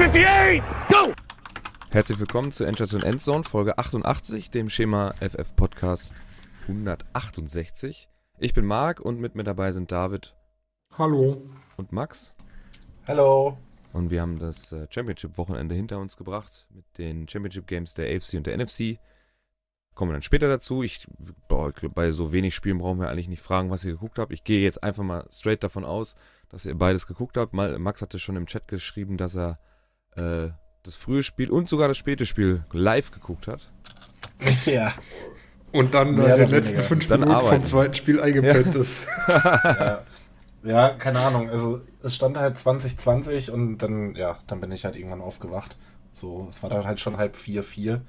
[0.00, 1.12] 58, go!
[1.90, 6.14] Herzlich willkommen zu Endstation Endzone, Folge 88, dem Schema FF Podcast
[6.62, 8.08] 168.
[8.38, 10.34] Ich bin Marc und mit mir dabei sind David.
[10.96, 11.42] Hallo.
[11.76, 12.32] Und Max.
[13.06, 13.58] Hallo.
[13.92, 18.46] Und wir haben das äh, Championship-Wochenende hinter uns gebracht mit den Championship-Games der AFC und
[18.46, 18.98] der NFC.
[19.94, 20.82] Kommen wir dann später dazu.
[20.82, 21.06] Ich,
[21.46, 24.32] boah, bei so wenig Spielen brauchen wir eigentlich nicht fragen, was ihr geguckt habt.
[24.32, 26.16] Ich gehe jetzt einfach mal straight davon aus,
[26.48, 27.52] dass ihr beides geguckt habt.
[27.52, 29.58] Max hatte schon im Chat geschrieben, dass er
[30.16, 30.48] äh,
[30.82, 33.70] das frühe Spiel und sogar das späte Spiel live geguckt hat.
[34.66, 34.92] Ja.
[35.72, 36.88] Und dann Mehr äh, den letzten weniger.
[36.88, 37.54] fünf Dann Minuten arbeiten.
[37.56, 39.06] vom zweiten Spiel eingepennt ist.
[39.28, 40.02] ja.
[40.64, 41.48] ja, keine Ahnung.
[41.48, 45.76] Also es stand halt 2020 und dann, ja, dann bin ich halt irgendwann aufgewacht.
[46.14, 48.00] So, es war dann halt schon halb vier, vier.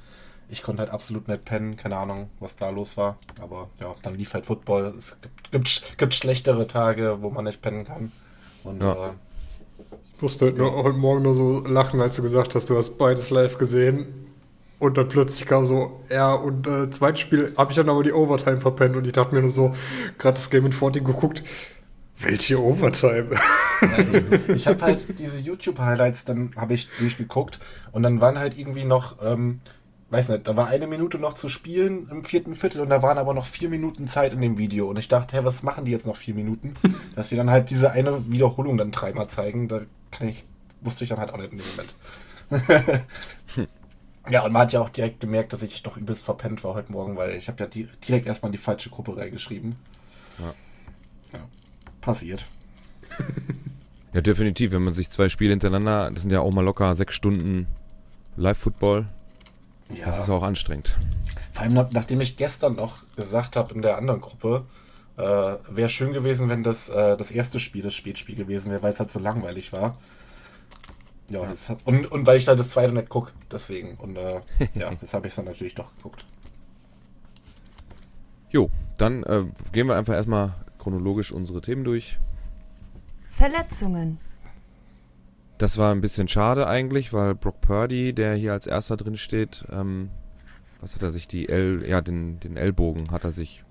[0.49, 3.18] Ich konnte halt absolut nicht pennen, keine Ahnung, was da los war.
[3.41, 4.94] Aber ja, dann lief halt Football.
[4.98, 8.12] Es gibt, gibt, gibt schlechtere Tage, wo man nicht pennen kann.
[8.63, 9.10] Und Ja.
[9.10, 9.12] äh,
[10.22, 13.30] musste heute, nur, heute Morgen nur so lachen, als du gesagt hast, du hast beides
[13.30, 14.08] live gesehen.
[14.80, 18.14] Und dann plötzlich kam so, ja, und äh, zweites Spiel habe ich dann aber die
[18.14, 18.96] Overtime verpennt.
[18.96, 19.76] Und ich dachte mir nur so,
[20.18, 21.44] gerade das Game in 40 geguckt,
[22.24, 23.30] welche Overtime?
[23.82, 27.60] Ja, ich habe halt diese YouTube-Highlights, dann habe ich durchgeguckt
[27.92, 29.60] und dann waren halt irgendwie noch, ähm,
[30.10, 33.18] weiß nicht, da war eine Minute noch zu spielen im vierten Viertel und da waren
[33.18, 35.92] aber noch vier Minuten Zeit in dem Video und ich dachte, hä, was machen die
[35.92, 36.76] jetzt noch vier Minuten?
[37.16, 40.45] Dass sie dann halt diese eine Wiederholung dann dreimal zeigen, da kann ich,
[40.81, 41.93] wusste ich dann halt auch nicht in dem Moment.
[44.29, 46.91] ja, und man hat ja auch direkt gemerkt, dass ich doch übelst verpennt war heute
[46.91, 49.76] Morgen, weil ich habe ja di direkt erstmal in die falsche Gruppe reingeschrieben.
[50.40, 50.53] Ja.
[51.40, 51.48] ja.
[52.01, 52.45] Passiert.
[54.13, 54.73] Ja, definitiv.
[54.73, 57.65] Wenn man sich zwei Spiele hintereinander, das sind ja auch mal locker sechs Stunden
[58.35, 59.05] Live-Football.
[59.96, 60.07] Ja.
[60.07, 60.98] Das ist auch anstrengend.
[61.53, 64.66] Vor allem, nach- nachdem ich gestern noch gesagt habe in der anderen Gruppe,
[65.17, 65.22] äh,
[65.69, 69.00] wäre schön gewesen, wenn das äh, das erste Spiel das Spätspiel gewesen wäre, weil es
[69.00, 69.97] halt so langweilig war.
[71.30, 73.96] Ja, jetzt hat, und, und weil ich da das zweite nicht gucke, deswegen.
[73.96, 74.41] Und äh,
[74.75, 76.25] ja, jetzt habe ich es dann natürlich doch geguckt.
[78.50, 82.19] Jo, dann äh, gehen wir einfach erstmal chronologisch unsere Themen durch.
[83.28, 84.19] Verletzungen.
[85.57, 89.63] Das war ein bisschen schade eigentlich, weil Brock Purdy, der hier als erster drin steht,
[89.72, 90.09] ähm,
[90.81, 93.63] was hat er sich die L, ja, den, den Ellbogen hat er sich,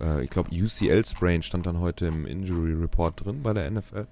[0.00, 4.06] äh, ich glaube UCL Sprain stand dann heute im Injury Report drin bei der NFL.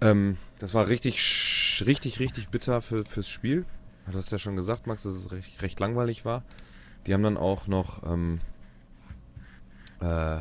[0.00, 3.64] Ähm, das war richtig, richtig, richtig bitter für, fürs Spiel.
[4.06, 6.42] Hat das ja schon gesagt, Max, dass es recht, recht langweilig war.
[7.06, 8.38] Die haben dann auch noch, ähm,
[10.00, 10.40] äh,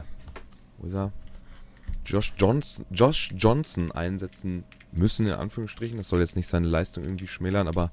[0.78, 1.12] wo ist er?
[2.06, 5.98] Josh Johnson, Josh Johnson einsetzen müssen, in Anführungsstrichen.
[5.98, 7.92] Das soll jetzt nicht seine Leistung irgendwie schmälern, aber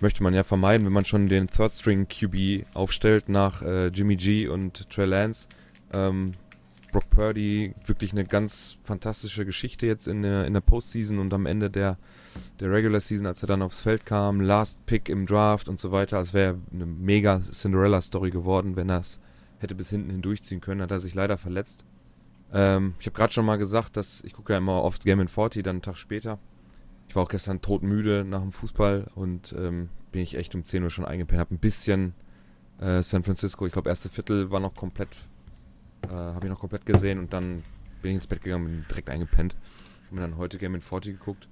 [0.00, 4.16] möchte man ja vermeiden, wenn man schon den Third String QB aufstellt nach äh, Jimmy
[4.16, 5.48] G und Trey Lance.
[5.92, 6.32] Ähm,
[6.92, 11.46] Brock Purdy, wirklich eine ganz fantastische Geschichte jetzt in der, in der Postseason und am
[11.46, 11.98] Ende der,
[12.60, 15.92] der Regular Season, als er dann aufs Feld kam, Last Pick im Draft und so
[15.92, 16.20] weiter.
[16.20, 19.20] Es wäre eine mega Cinderella-Story geworden, wenn er es
[19.58, 20.80] hätte bis hinten hindurchziehen können.
[20.80, 21.84] Hat er sich leider verletzt.
[22.52, 25.28] Ähm, ich habe gerade schon mal gesagt, dass ich gucke ja immer oft Game in
[25.28, 26.38] 40, dann einen Tag später.
[27.08, 30.82] Ich war auch gestern todmüde nach dem Fußball und ähm, bin ich echt um 10
[30.82, 31.40] Uhr schon eingepennt.
[31.40, 32.14] Habe ein bisschen
[32.80, 35.08] äh, San Francisco, ich glaube erste Viertel war noch komplett,
[36.08, 37.62] äh, habe ich noch komplett gesehen und dann
[38.02, 39.56] bin ich ins Bett gegangen und bin direkt eingepennt.
[40.06, 41.48] Habe mir dann heute Game in 40 geguckt.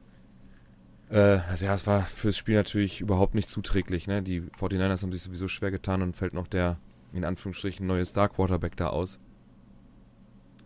[1.11, 4.07] Äh, also ja, es war fürs Spiel natürlich überhaupt nicht zuträglich.
[4.07, 4.23] Ne?
[4.23, 6.79] Die 49ers haben sich sowieso schwer getan und fällt noch der,
[7.13, 9.19] in Anführungsstrichen, neue Star Quarterback da aus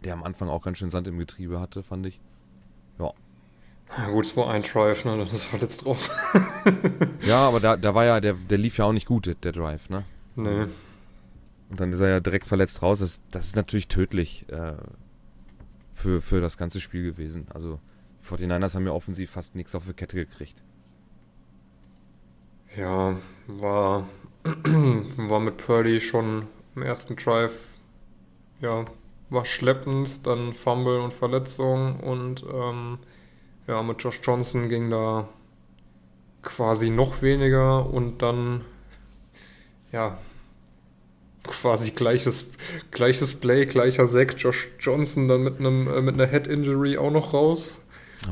[0.05, 2.21] der am Anfang auch ganz schön Sand im Getriebe hatte, fand ich.
[2.99, 3.12] Ja.
[3.97, 5.22] Ja, gut, es war ein Drive, ne?
[5.22, 6.11] Ist er verletzt raus.
[7.22, 9.53] Ja, aber da, da war ja, der, der lief ja auch nicht gut, der, der
[9.53, 10.05] Drive, ne?
[10.37, 10.67] nee.
[11.71, 13.01] Und dann ist er ja direkt verletzt raus.
[13.01, 14.75] Das, das ist natürlich tödlich äh,
[15.95, 17.47] für, für das ganze Spiel gewesen.
[17.53, 17.79] Also,
[18.23, 20.62] die 49ers haben ja offensiv fast nichts auf die Kette gekriegt.
[22.77, 24.06] Ja, war,
[24.45, 27.79] war mit Purdy schon im ersten Drive,
[28.61, 28.85] ja,
[29.31, 32.99] war schleppend, dann Fumble und Verletzung und ähm,
[33.67, 35.29] ja, mit Josh Johnson ging da
[36.43, 38.64] quasi noch weniger und dann,
[39.93, 40.19] ja,
[41.49, 42.47] quasi gleiches,
[42.91, 47.11] gleiches Play, gleicher Sack, Josh Johnson dann mit einem äh, mit einer Head Injury auch
[47.11, 47.77] noch raus.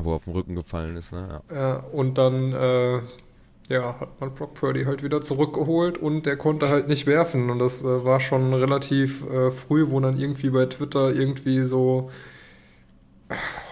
[0.01, 1.41] Wo er auf den Rücken gefallen ist, ne?
[1.53, 1.77] Ja.
[1.91, 3.01] Und dann äh,
[3.69, 7.49] ja, hat man Brock Purdy halt wieder zurückgeholt und der konnte halt nicht werfen.
[7.49, 12.09] Und das äh, war schon relativ äh, früh, wo dann irgendwie bei Twitter irgendwie so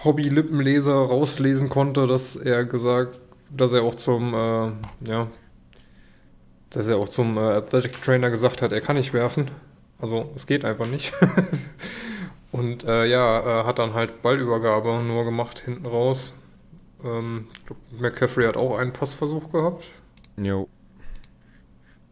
[0.04, 3.20] Hobby-Lippenleser rauslesen konnte, dass er gesagt,
[3.50, 4.72] dass er auch zum, äh,
[5.08, 5.28] ja,
[6.70, 9.50] dass er auch zum äh, Athletic Trainer gesagt hat, er kann nicht werfen.
[9.98, 11.12] Also es geht einfach nicht.
[12.52, 16.34] Und äh, ja, äh, hat dann halt Ballübergabe nur gemacht hinten raus.
[17.04, 17.48] Ähm,
[17.98, 19.84] McCaffrey hat auch einen Passversuch gehabt.
[20.36, 20.68] Jo.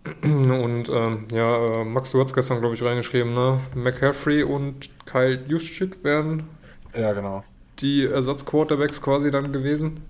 [0.22, 3.60] Und ähm, ja, äh, Max, du hast gestern, glaube ich, reingeschrieben, ne?
[3.74, 6.44] McCaffrey und Kyle Juszczyk wären
[6.94, 7.42] Ja, genau.
[7.78, 10.02] die Ersatzquarterbacks quasi dann gewesen.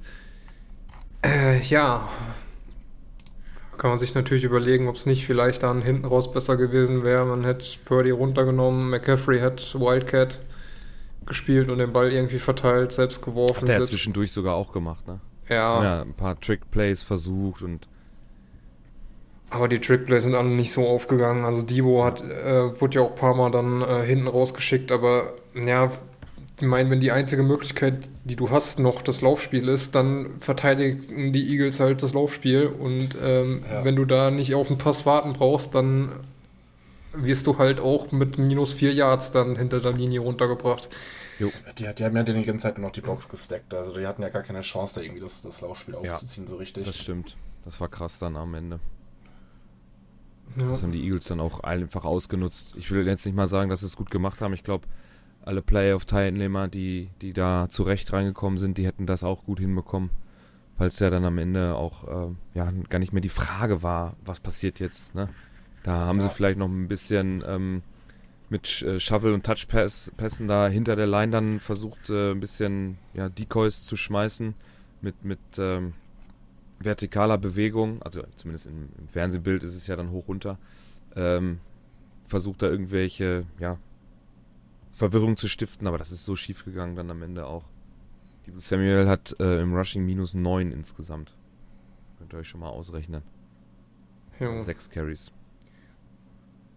[1.25, 2.09] Äh, ja.
[3.79, 7.25] Kann man sich natürlich überlegen, ob es nicht vielleicht dann hinten raus besser gewesen wäre.
[7.25, 10.41] Man hätte Purdy runtergenommen, McCaffrey hätte Wildcat
[11.27, 13.63] gespielt und den Ball irgendwie verteilt, selbst geworfen.
[13.63, 15.21] Hat er ja zwischendurch sogar auch gemacht, ne?
[15.49, 17.89] ja, Ja, ein paar Trick-Plays versucht und
[19.55, 21.45] aber die Trickplays sind alle nicht so aufgegangen.
[21.45, 25.33] Also Debo hat, äh, wurde ja auch ein paar Mal dann äh, hinten rausgeschickt, aber
[25.55, 25.93] ja,
[26.57, 31.33] ich meine, wenn die einzige Möglichkeit, die du hast, noch das Laufspiel ist, dann verteidigen
[31.33, 33.85] die Eagles halt das Laufspiel und ähm, Ja.
[33.85, 36.11] wenn du da nicht auf den Pass warten brauchst, dann
[37.13, 40.89] wirst du halt auch mit minus vier Yards dann hinter der Linie runtergebracht.
[41.41, 41.49] Die,
[41.95, 43.75] die haben ja die ganze Zeit nur noch die Box gestackt.
[43.75, 46.57] Also die hatten ja gar keine Chance, da irgendwie das, das Laufspiel Ja, aufzuziehen, so
[46.57, 46.85] richtig.
[46.85, 47.37] das stimmt.
[47.65, 48.79] Das war krass dann am Ende.
[50.57, 50.69] Ja.
[50.69, 52.75] Das haben die Eagles dann auch einfach ausgenutzt.
[52.77, 54.55] Ich will jetzt nicht mal sagen, dass sie es gut gemacht haben.
[54.55, 54.87] Ich glaube,
[55.47, 60.11] alle Playoff-Teilnehmer, die, die da zurecht reingekommen sind, die hätten das auch gut hinbekommen.
[60.77, 64.17] Weil es ja dann am Ende auch äh, ja, gar nicht mehr die Frage war,
[64.25, 65.15] was passiert jetzt.
[65.15, 65.29] Ne?
[65.85, 66.29] Da haben Ja.
[66.29, 67.83] sie vielleicht noch ein bisschen ähm,
[68.49, 73.29] mit äh, Shovel- und Touchpässen da hinter der Line dann versucht, äh, ein bisschen ja,
[73.29, 74.55] Decoys zu schmeißen
[75.01, 75.93] mit, mit ähm,
[76.81, 80.59] vertikaler Bewegung, also zumindest im, im Fernsehbild ist es ja dann hoch runter,
[81.15, 81.61] ähm,
[82.27, 83.79] versucht da irgendwelche, ja,
[84.95, 87.65] Verwirrung zu stiften, aber das ist so schief gegangen dann am Ende auch.
[88.59, 91.35] Samuel hat äh, im Rushing minus 9 insgesamt.
[92.19, 93.23] Könnt ihr euch schon mal ausrechnen.
[94.39, 94.63] Ja.
[94.63, 95.33] Sechs Carries.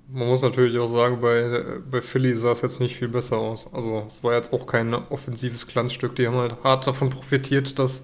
[0.10, 3.72] Man muss natürlich auch sagen, bei, bei Philly sah es jetzt nicht viel besser aus.
[3.74, 6.16] Also es war jetzt auch kein offensives Glanzstück.
[6.16, 8.04] Die haben halt hart davon profitiert, dass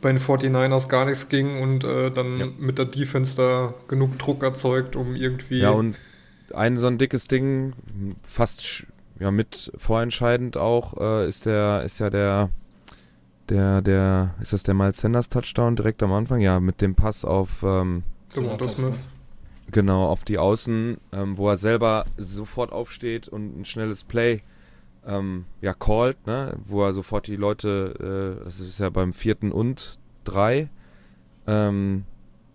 [0.00, 2.46] bei den 49ers gar nichts ging und äh, dann Ja.
[2.58, 5.58] mit der Defense da genug Druck erzeugt, um irgendwie...
[5.58, 5.96] Ja, und
[6.54, 7.72] ein so ein dickes Ding,
[8.22, 8.84] fast
[9.20, 12.50] ja mit vorentscheidend auch, äh, ist der, ist ja der,
[13.48, 16.40] der, der, ist das der Miles Sanders Touchdown direkt am Anfang?
[16.40, 18.96] Ja, mit dem Pass auf, ähm, Smith.
[19.70, 24.42] genau, auf die Außen, ähm, wo er selber sofort aufsteht und ein schnelles Play,
[25.06, 29.52] ähm, ja, called, ne, wo er sofort die Leute, äh, das ist ja beim vierten
[29.52, 30.70] und drei,
[31.46, 32.04] ähm,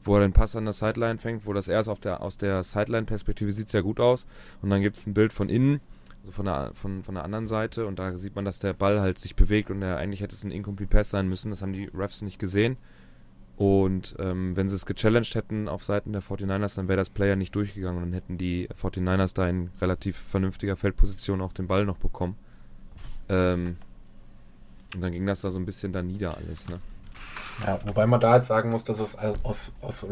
[0.03, 2.63] wo er den Pass an der Sideline fängt, wo das erst auf der, aus der
[2.63, 4.25] Sideline-Perspektive sieht sehr gut aus
[4.62, 5.81] und dann gibt es ein Bild von innen,
[6.25, 9.00] also von der, von, von der anderen Seite und da sieht man, dass der Ball
[9.00, 11.74] halt sich bewegt und der, eigentlich hätte es ein Incomplete Pass sein müssen, das haben
[11.74, 12.77] die Refs nicht gesehen
[13.57, 17.36] und ähm, wenn sie es gechallenged hätten auf Seiten der 49ers, dann wäre das Player
[17.36, 21.86] nicht durchgegangen und dann hätten die 49ers da in relativ vernünftiger Feldposition auch den Ball
[21.86, 22.36] noch bekommen.
[23.30, 23.77] Ähm,
[24.94, 26.80] und dann ging das da so ein bisschen da nieder alles, ne?
[27.66, 30.10] Ja, wobei man da halt sagen muss, dass es aus, aus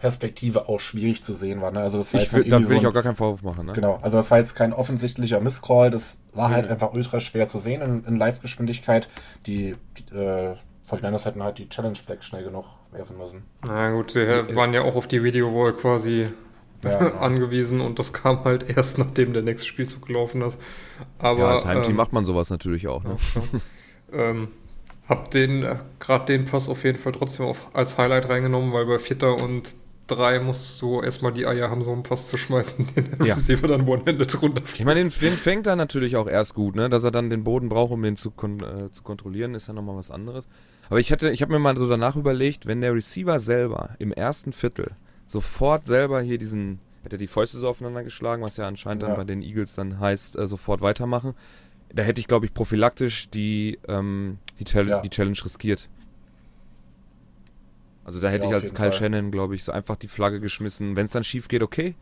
[0.00, 1.70] Ref-Perspektive auch schwierig zu sehen war.
[1.70, 1.80] Ne?
[1.80, 3.16] Also das war Ich jetzt will, halt da will so ich ein- auch gar keinen
[3.16, 3.72] Vorwurf machen, ne?
[3.72, 6.72] Genau, also das war jetzt kein offensichtlicher Misscall, das war halt Mhm.
[6.72, 9.08] einfach ultra schwer zu sehen in, in Live-Geschwindigkeit.
[9.46, 10.54] Die, die äh,
[10.88, 13.42] 49ers hätten halt die Challenge-Flag schnell genug werfen müssen.
[13.64, 14.20] Na gut, sie
[14.54, 16.28] waren ja auch auf die Video-Wall quasi
[16.82, 17.16] Ja, genau.
[17.18, 20.60] angewiesen und das kam halt erst, nachdem der nächste Spielzug gelaufen ist.
[21.18, 23.16] Aber, ja, als Heimteam ähm, macht man sowas natürlich auch, ne?
[24.12, 24.48] Ja, ähm,
[25.08, 28.86] hab den, äh, gerade den Pass auf jeden Fall trotzdem auf, als Highlight reingenommen, weil
[28.86, 29.74] bei Vierter und
[30.10, 33.34] drei musst du erstmal die Eier haben, so einen Pass zu schmeißen, den der Ja.
[33.34, 34.80] Receiver dann one-handed runterfliegt.
[34.80, 36.88] Ich meine, den, den fängt er natürlich auch erst gut, ne?
[36.90, 39.74] Dass er dann den Boden braucht, um den zu, kon äh, zu kontrollieren, ist ja
[39.74, 40.48] nochmal was anderes.
[40.88, 44.12] Aber ich hätte, ich habe mir mal so danach überlegt, wenn der Receiver selber im
[44.12, 44.90] ersten Viertel
[45.28, 49.10] sofort selber hier diesen, hätte er die Fäuste so aufeinander geschlagen, was ja anscheinend dann
[49.10, 49.16] Ja.
[49.16, 51.34] bei den Eagles dann heißt, äh, sofort weitermachen.
[51.94, 55.00] Da hätte ich, glaube ich, prophylaktisch die, ähm, die, Chall Ja.
[55.00, 55.88] die Challenge riskiert.
[58.10, 58.92] Also da hätte Ja, ich als Kyle Fall.
[58.92, 60.96] Shannon, glaube ich, so einfach die Flagge geschmissen.
[60.96, 61.94] Wenn es dann schief geht, okay.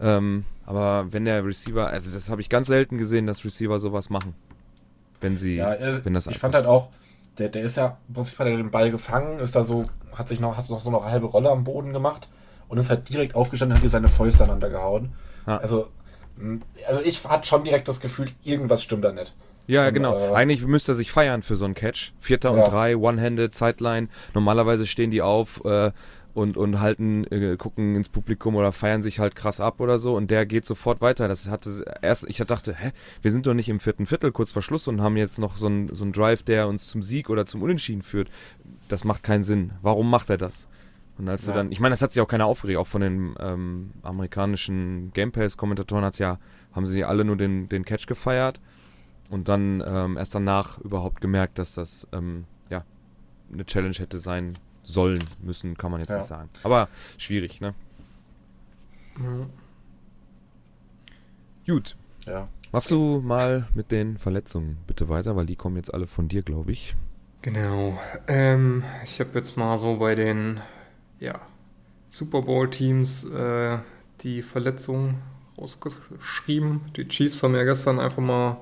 [0.00, 4.10] Ähm, aber wenn der Receiver, also das habe ich ganz selten gesehen, dass Receiver sowas
[4.10, 4.36] machen.
[5.20, 6.90] Wenn sie, Ja, äh, wenn das ich fand halt auch,
[7.36, 10.28] der, der ist ja, im Prinzip hat er den Ball gefangen, ist da so, hat
[10.28, 12.28] sich noch, hat noch so eine halbe Rolle am Boden gemacht
[12.68, 15.14] und ist halt direkt aufgestanden und hat hier seine Fäuste aneinander gehauen.
[15.48, 15.56] Ja.
[15.56, 15.88] Also,
[16.86, 19.34] also ich hatte schon direkt das Gefühl, irgendwas stimmt da nicht.
[19.68, 20.18] Ja, ja, Und, genau.
[20.18, 22.12] äh, Eigentlich müsste er sich feiern für so einen Catch.
[22.20, 22.56] Vierter Ja.
[22.64, 24.08] und drei, One-Handed, Sideline.
[24.34, 25.92] Normalerweise stehen die auf äh,
[26.34, 30.16] und, und halten, äh, gucken ins Publikum oder feiern sich halt krass ab oder so.
[30.16, 31.28] Und der geht sofort weiter.
[31.28, 34.62] Das hatte erst, ich dachte, hä, wir sind doch nicht im vierten Viertel, kurz vor
[34.62, 37.44] Schluss und haben jetzt noch so einen so einen Drive, der uns zum Sieg oder
[37.44, 38.28] zum Unentschieden führt.
[38.88, 39.72] Das macht keinen Sinn.
[39.82, 40.68] Warum macht er das?
[41.18, 41.56] Und als sie Ja.
[41.56, 45.32] dann, ich meine, das hat sich auch keiner aufgeregt, auch von den ähm, amerikanischen Game
[45.32, 46.38] Pass-Kommentatoren hat's ja,
[46.72, 48.60] haben sie alle nur den, den Catch gefeiert
[49.30, 52.84] und dann ähm, erst danach überhaupt gemerkt, dass das ähm, ja
[53.52, 56.16] eine Challenge hätte sein sollen, müssen, kann man jetzt Ja.
[56.18, 56.48] nicht sagen.
[56.62, 57.74] Aber schwierig, ne?
[59.22, 59.46] Ja.
[61.66, 61.96] Gut.
[62.26, 62.48] Ja.
[62.72, 66.42] Machst du mal mit den Verletzungen bitte weiter, weil die kommen jetzt alle von dir,
[66.42, 66.94] glaube ich.
[67.42, 67.98] Genau.
[68.26, 70.60] Ähm, ich habe jetzt mal so bei den
[71.20, 71.40] ja,
[72.08, 73.78] Super Bowl-Teams äh,
[74.20, 75.22] die Verletzungen
[75.56, 76.92] rausgeschrieben.
[76.96, 78.58] Die Chiefs haben ja gestern einfach mal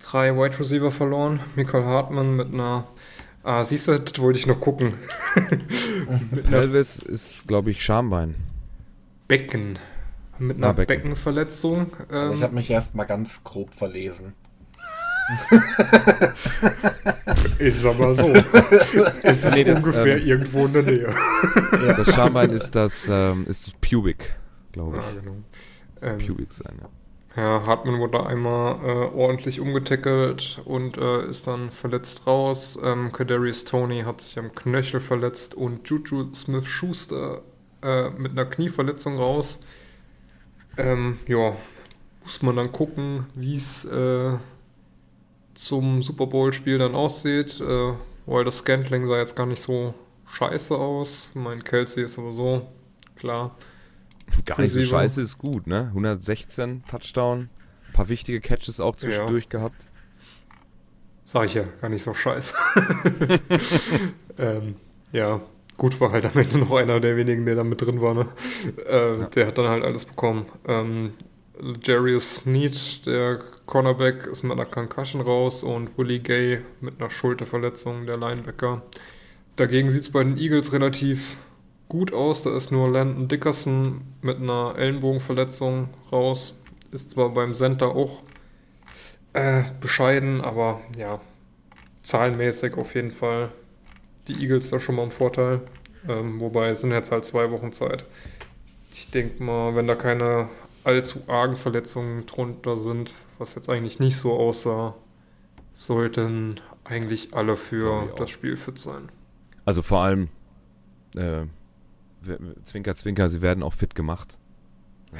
[0.00, 1.40] drei Wide Receiver verloren.
[1.56, 2.84] Michael Hartmann mit einer.
[3.42, 4.94] Ah, siehst du, das wollte ich noch gucken.
[6.50, 8.34] Pelvis ist, glaube ich, Schambein.
[9.28, 9.78] Becken.
[10.38, 10.96] Mit einer Ah, Becken.
[11.02, 11.92] Beckenverletzung.
[12.10, 14.34] Also Ähm, ich habe mich erst mal ganz grob verlesen.
[17.58, 18.32] ist aber so.
[19.22, 21.14] es ist Nee, das, ungefähr ähm, irgendwo in der Nähe.
[21.96, 24.34] Das Schambein ist das, ähm, ist Pubic,
[24.72, 25.22] glaube Ja, ich.
[25.22, 25.36] genau.
[26.02, 26.88] Ähm, Pubic sein, ja.
[27.36, 32.78] Ja, Hartmann wurde einmal äh, ordentlich umgetackelt und äh, ist dann verletzt raus.
[32.82, 37.42] Ähm, Kadarius Tony hat sich am Knöchel verletzt und Juju Smith-Schuster
[37.82, 39.60] äh, mit einer Knieverletzung raus.
[40.76, 41.54] Ähm, ja,
[42.24, 44.36] muss man dann gucken, wie es äh,
[45.54, 47.92] zum Super Bowl-Spiel dann aussieht, äh,
[48.26, 49.94] weil das Scantling sah jetzt gar nicht so
[50.32, 51.28] scheiße aus.
[51.34, 52.66] Mein Kelsey ist aber so,
[53.14, 53.54] klar.
[54.44, 55.86] Gar nicht so scheiße, ist gut, ne?
[55.88, 57.48] 116 Touchdown,
[57.88, 59.86] ein paar wichtige Catches auch zwischendurch gehabt.
[61.24, 62.54] Sag ich ja, gar nicht so scheiße.
[64.38, 64.74] ähm,
[65.12, 65.40] ja,
[65.76, 68.14] gut war halt am Ende noch einer der wenigen, der da mit drin war.
[68.14, 68.26] Ne?
[68.86, 69.26] Äh, Ja.
[69.26, 70.46] Der hat dann halt alles bekommen.
[70.66, 71.12] Ähm,
[71.84, 78.06] Jarius Sneed, der Cornerback, ist mit einer Concussion raus und Willie Gay mit einer Schulterverletzung,
[78.06, 78.82] der Linebacker.
[79.56, 81.36] Dagegen sieht es bei den Eagles relativ
[81.90, 82.42] gut aus.
[82.42, 86.56] Da ist nur Landon Dickerson mit einer Ellenbogenverletzung raus.
[86.90, 88.22] Ist zwar beim Center auch
[89.34, 91.20] äh, bescheiden, aber ja,
[92.02, 93.52] zahlenmäßig auf jeden Fall
[94.26, 95.60] die Eagles da schon mal im Vorteil.
[96.08, 98.06] Ähm, wobei es sind jetzt halt zwei Wochen Zeit.
[98.90, 100.48] Ich denke mal, wenn da keine
[100.84, 104.94] allzu argen Verletzungen drunter sind, was jetzt eigentlich nicht so aussah,
[105.72, 109.10] sollten eigentlich alle für das Spiel fit sein.
[109.64, 110.28] Also vor allem,
[111.14, 111.42] äh,
[112.64, 114.38] Zwinker, Zwinker, sie werden auch fit gemacht.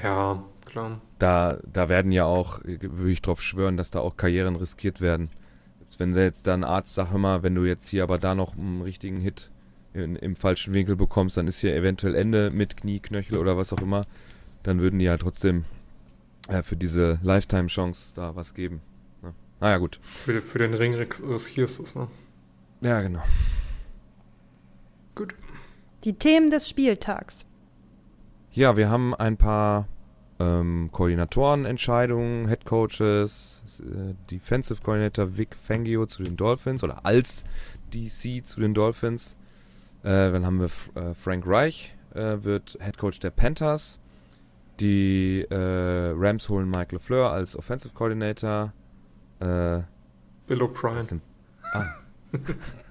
[0.03, 1.01] Ja, klar.
[1.19, 5.29] Da, da werden ja auch, würde ich drauf schwören, dass da auch Karrieren riskiert werden.
[5.81, 8.35] Selbst Wenn sie jetzt dann Arzt sagt, hör mal, wenn du jetzt hier aber da
[8.35, 9.51] noch einen richtigen Hit
[9.93, 13.73] in, im falschen Winkel bekommst, dann ist hier eventuell Ende mit Knie, Knöchel oder was
[13.73, 14.07] auch immer,
[14.63, 15.65] dann würden die ja trotzdem
[16.49, 18.81] äh, für diese Lifetime-Chance da was geben.
[19.23, 19.35] Ne?
[19.61, 19.99] Naja, gut.
[20.25, 22.07] Für, für den Ring ris- riskierst du es, ne?
[22.83, 23.23] Ja, genau.
[26.05, 27.45] Die Themen des Spieltags.
[28.53, 29.87] Ja, wir haben ein paar
[30.39, 37.45] ähm, Koordinatorenentscheidungen, Head Coaches, äh, Defensive Coordinator Vic Fangio zu den Dolphins oder als
[37.93, 39.37] DC zu den Dolphins.
[40.03, 44.01] Äh, dann haben wir F äh, Frank Reich, äh, wird Head Coach der Panthers.
[44.81, 48.73] Die äh, Rams holen Mike LeFleur als Offensive Coordinator.
[49.41, 49.83] Äh,
[50.47, 50.97] Bill O'Brien.
[50.97, 51.21] was denn?
[51.73, 51.85] Ah.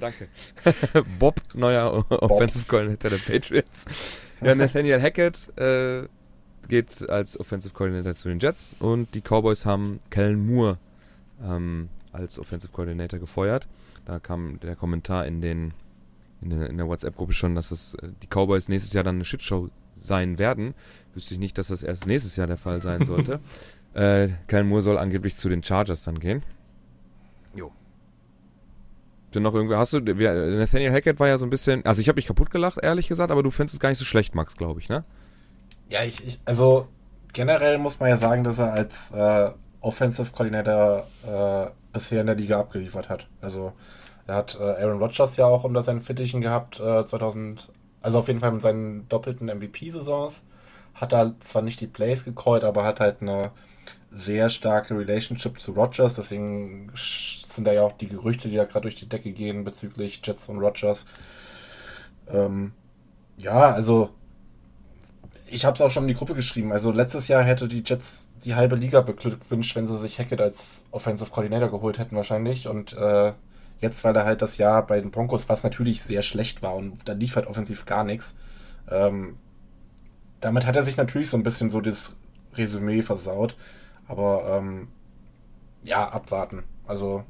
[0.00, 0.28] Danke.
[1.18, 3.84] Bob, neuer Offensive Coordinator der Patriots.
[4.40, 6.06] Ja, Nathaniel Hackett äh,
[6.68, 10.78] geht als Offensive Coordinator zu den Jets und die Cowboys haben Kellen Moore
[11.42, 13.66] ähm, als Offensive Coordinator gefeuert.
[14.04, 15.74] Da kam der Kommentar in den
[16.40, 19.24] in der, in der WhatsApp-Gruppe schon, dass es äh, die Cowboys nächstes Jahr dann eine
[19.24, 20.74] Shitshow sein werden.
[21.14, 23.40] Wüsste ich nicht, dass das erst nächstes Jahr der Fall sein sollte.
[23.94, 26.42] äh, Kellen Moore soll angeblich zu den Chargers dann gehen.
[29.34, 32.16] Denn noch irgendwer, hast du, Nathaniel Hackett war ja so ein bisschen, also ich habe
[32.16, 34.80] mich kaputt gelacht, ehrlich gesagt, aber du findest es gar nicht so schlecht, Max, glaube
[34.80, 35.04] ich, ne?
[35.90, 36.88] Ja, ich, ich, also
[37.32, 42.36] generell muss man ja sagen, dass er als äh, Offensive Coordinator äh, bisher in der
[42.36, 43.28] Liga abgeliefert hat.
[43.40, 43.72] Also
[44.26, 47.68] er hat äh, Aaron Rodgers ja auch unter seinen Fittichen gehabt, äh, 2000,
[48.00, 50.44] also auf jeden Fall mit seinen doppelten MVP-Saisons.
[50.94, 53.52] Hat er zwar nicht die Plays gecallt, aber hat halt eine
[54.10, 56.90] sehr starke Relationship zu Rodgers, deswegen
[57.58, 60.48] sind da ja auch die Gerüchte, die da gerade durch die Decke gehen bezüglich Jets
[60.48, 61.04] und Rodgers.
[62.28, 62.72] Ähm,
[63.38, 64.10] ja, also
[65.46, 66.72] ich habe es auch schon in die Gruppe geschrieben.
[66.72, 70.84] Also letztes Jahr hätte die Jets die halbe Liga beglückwünscht, wenn sie sich Hackett als
[70.90, 72.68] Offensive Coordinator geholt hätten wahrscheinlich.
[72.68, 73.32] Und äh,
[73.80, 77.08] jetzt, weil er halt das Jahr bei den Broncos, was natürlich sehr schlecht war und
[77.08, 78.36] da lief halt offensiv gar nichts,
[78.90, 79.36] ähm,
[80.40, 82.14] damit hat er sich natürlich so ein bisschen so das
[82.54, 83.56] Resümee versaut.
[84.06, 84.88] Aber ähm,
[85.82, 86.64] ja, abwarten.
[86.86, 87.24] Also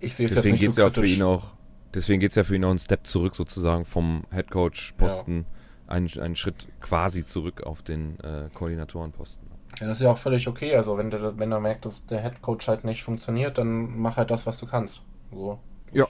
[0.00, 1.54] ich sehe es jetzt Deswegen nicht geht es so ja für ihn auch,
[1.94, 5.46] deswegen geht es ja für ihn auch einen Step zurück sozusagen vom Headcoach-Posten,
[5.86, 9.48] einen, einen Schritt quasi zurück auf den äh, Koordinatorenposten.
[9.80, 10.74] Ja, das ist ja auch völlig okay.
[10.74, 14.30] Also wenn der, wenn er merkt, dass der Headcoach halt nicht funktioniert, dann mach halt
[14.30, 15.02] das, was du kannst.
[15.30, 15.58] So.
[15.92, 16.08] Ja, ja.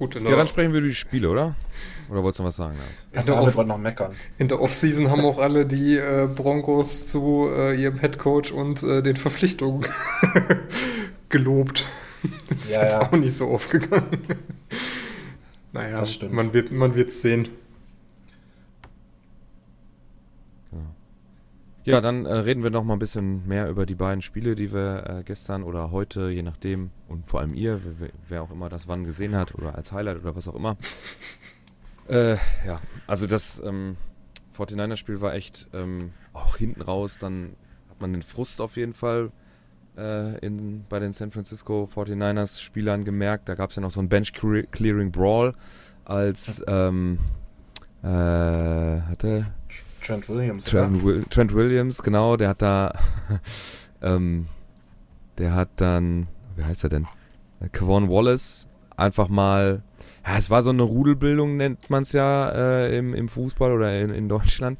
[0.00, 1.54] Gut, in Ja, dann sprechen wir über die Spiele, oder?
[2.08, 2.74] Oder wolltest du noch was sagen?
[3.14, 4.12] Ja, In der Off- noch meckern.
[4.38, 9.02] In der Offseason haben auch alle die äh, Broncos zu äh, ihrem Headcoach und äh,
[9.02, 9.86] den Verpflichtungen
[11.28, 11.84] gelobt.
[12.48, 13.02] Das ist Ja, jetzt ja.
[13.08, 14.06] auch nicht so aufgegangen.
[15.72, 16.32] naja, Das stimmt.
[16.32, 17.48] man wird man wird's sehen.
[21.90, 24.72] Ja, dann äh, reden wir noch mal ein bisschen mehr über die beiden Spiele, die
[24.72, 28.68] wir äh, gestern oder heute, je nachdem, und vor allem ihr, wer, wer auch immer
[28.68, 30.76] das wann gesehen hat oder als Highlight oder was auch immer.
[32.08, 33.96] äh, ja, also das ähm,
[34.56, 37.56] 49er-Spiel war echt ähm, auch hinten raus, dann
[37.88, 39.30] hat man den Frust auf jeden Fall
[39.96, 43.48] äh, in, bei den San Francisco 49ers-Spielern gemerkt.
[43.48, 45.54] Da gab es ja noch so einen Bench-Clearing-Brawl,
[46.04, 47.18] als ähm,
[48.02, 49.46] äh, hatte
[50.00, 50.64] Trent Williams.
[50.64, 52.92] Trent, Will Trent Williams, genau, der hat da,
[54.02, 54.46] ähm,
[55.38, 57.06] der hat dann, wie heißt er denn?
[57.60, 58.66] Äh, Kevon Wallace
[58.96, 59.82] einfach mal,
[60.26, 64.00] ja, es war so eine Rudelbildung, nennt man es ja äh, im, im Fußball oder
[64.00, 64.78] in, in Deutschland,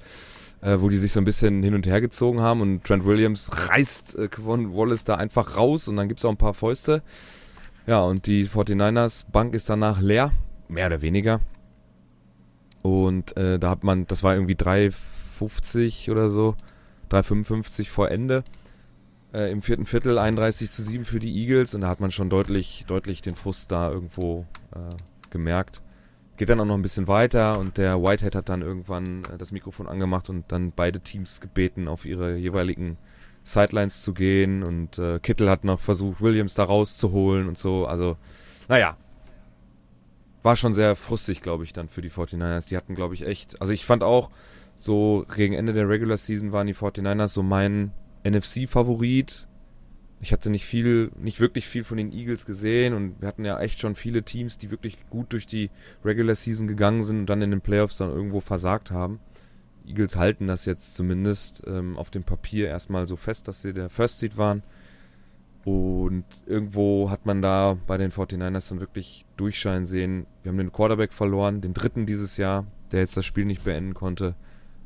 [0.60, 3.50] äh, wo die sich so ein bisschen hin und her gezogen haben und Trent Williams
[3.68, 7.02] reißt äh, Kevon Wallace da einfach raus und dann gibt es auch ein paar Fäuste.
[7.86, 10.32] Ja, und die 49ers Bank ist danach leer,
[10.68, 11.40] mehr oder weniger.
[12.82, 16.54] Und äh, da hat man, das war irgendwie 3,50 oder so,
[17.10, 18.42] 3,55 vor Ende.
[19.32, 22.30] Äh, Im vierten Viertel 31 zu 7 für die Eagles und da hat man schon
[22.30, 24.96] deutlich, deutlich den Frust da irgendwo äh,
[25.30, 25.82] gemerkt.
[26.36, 29.52] Geht dann auch noch ein bisschen weiter und der Whitehead hat dann irgendwann äh, das
[29.52, 32.96] Mikrofon angemacht und dann beide Teams gebeten, auf ihre jeweiligen
[33.42, 37.86] Sidelines zu gehen und äh, Kittel hat noch versucht, Williams da rauszuholen und so.
[37.86, 38.16] Also,
[38.68, 38.96] naja,
[40.42, 42.68] war schon sehr frustig, glaube ich, dann für die 49ers.
[42.68, 43.60] Die hatten, glaube ich, echt.
[43.60, 44.30] Also ich fand auch,
[44.78, 47.92] so gegen Ende der Regular Season waren die 49ers so mein
[48.24, 49.46] NFC-Favorit.
[50.22, 53.58] Ich hatte nicht viel, nicht wirklich viel von den Eagles gesehen und wir hatten ja
[53.60, 55.70] echt schon viele Teams, die wirklich gut durch die
[56.04, 59.20] Regular Season gegangen sind und dann in den Playoffs dann irgendwo versagt haben.
[59.86, 63.90] Eagles halten das jetzt zumindest ähm, auf dem Papier erstmal so fest, dass sie der
[63.90, 64.62] First Seed waren.
[65.64, 70.26] Und irgendwo hat man da bei den 49ers dann wirklich durchscheinen sehen.
[70.42, 73.94] Wir haben den Quarterback verloren, den dritten dieses Jahr, der jetzt das Spiel nicht beenden
[73.94, 74.34] konnte.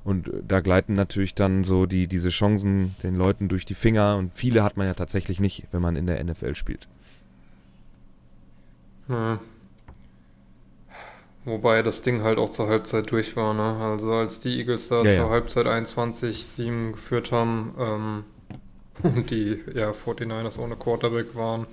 [0.03, 4.17] Und äh, da gleiten natürlich dann so die, diese Chancen den Leuten durch die Finger.
[4.17, 6.89] Und viele hat man ja tatsächlich nicht, wenn man in der NFL spielt.
[9.09, 9.39] Ja.
[11.45, 13.77] Wobei das Ding halt auch zur Halbzeit durch war, ne?
[13.85, 15.29] Also als die Eagles da Ja, zur ja.
[15.29, 18.25] Halbzeit 21-7 geführt haben ähm,
[19.03, 21.67] die ja, 49ers ohne Quarterback waren,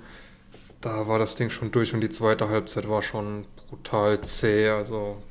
[0.80, 4.68] da war das Ding schon durch und die zweite Halbzeit war schon brutal zäh.
[4.70, 5.22] Also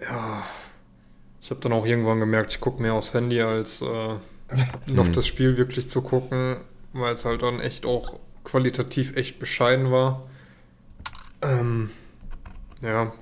[0.00, 0.44] ja,
[1.40, 4.16] ich habe dann auch irgendwann gemerkt, ich gucke mehr aufs Handy, als äh,
[4.88, 5.12] noch Mhm.
[5.12, 6.58] das Spiel wirklich zu gucken,
[6.92, 10.28] weil es halt dann echt auch qualitativ echt bescheiden war.
[11.42, 11.90] Ähm,
[12.82, 13.12] ja,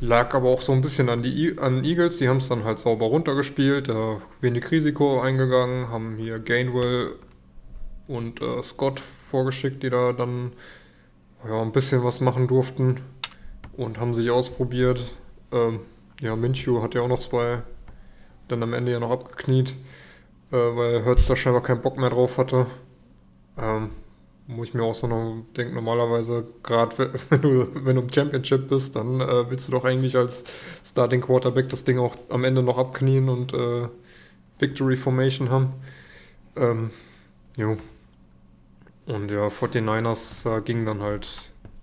[0.00, 2.78] lag aber auch so ein bisschen an die an Eagles, die haben es dann halt
[2.78, 7.16] sauber runtergespielt, da wenig Risiko eingegangen, haben hier Gainwell
[8.06, 10.52] und äh, Scott vorgeschickt, die da dann
[11.46, 13.00] ja, ein bisschen was machen durften
[13.76, 15.14] und haben sich ausprobiert.
[15.52, 15.80] Ähm,
[16.20, 17.62] ja, Minshew hat ja auch noch zwei,
[18.48, 19.76] dann am Ende ja noch abgekniet,
[20.52, 22.66] äh, weil Hurts da scheinbar keinen Bock mehr drauf hatte.
[24.48, 28.68] Wo ich mir auch so noch denke, normalerweise, gerade wenn du, wenn du im Championship
[28.68, 30.44] bist, dann äh, willst du doch eigentlich als
[30.84, 33.88] Starting Quarterback das Ding auch am Ende noch abknien und äh,
[34.58, 35.72] Victory Formation haben.
[36.56, 36.90] Ähm,
[37.56, 37.76] jo.
[39.06, 41.28] Und ja, 49ers da ging dann halt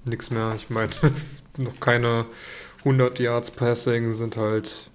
[0.06, 0.54] nichts mehr.
[0.56, 0.90] Ich meine,
[1.58, 2.26] noch keine
[2.80, 4.90] 100 Yards Passing sind halt.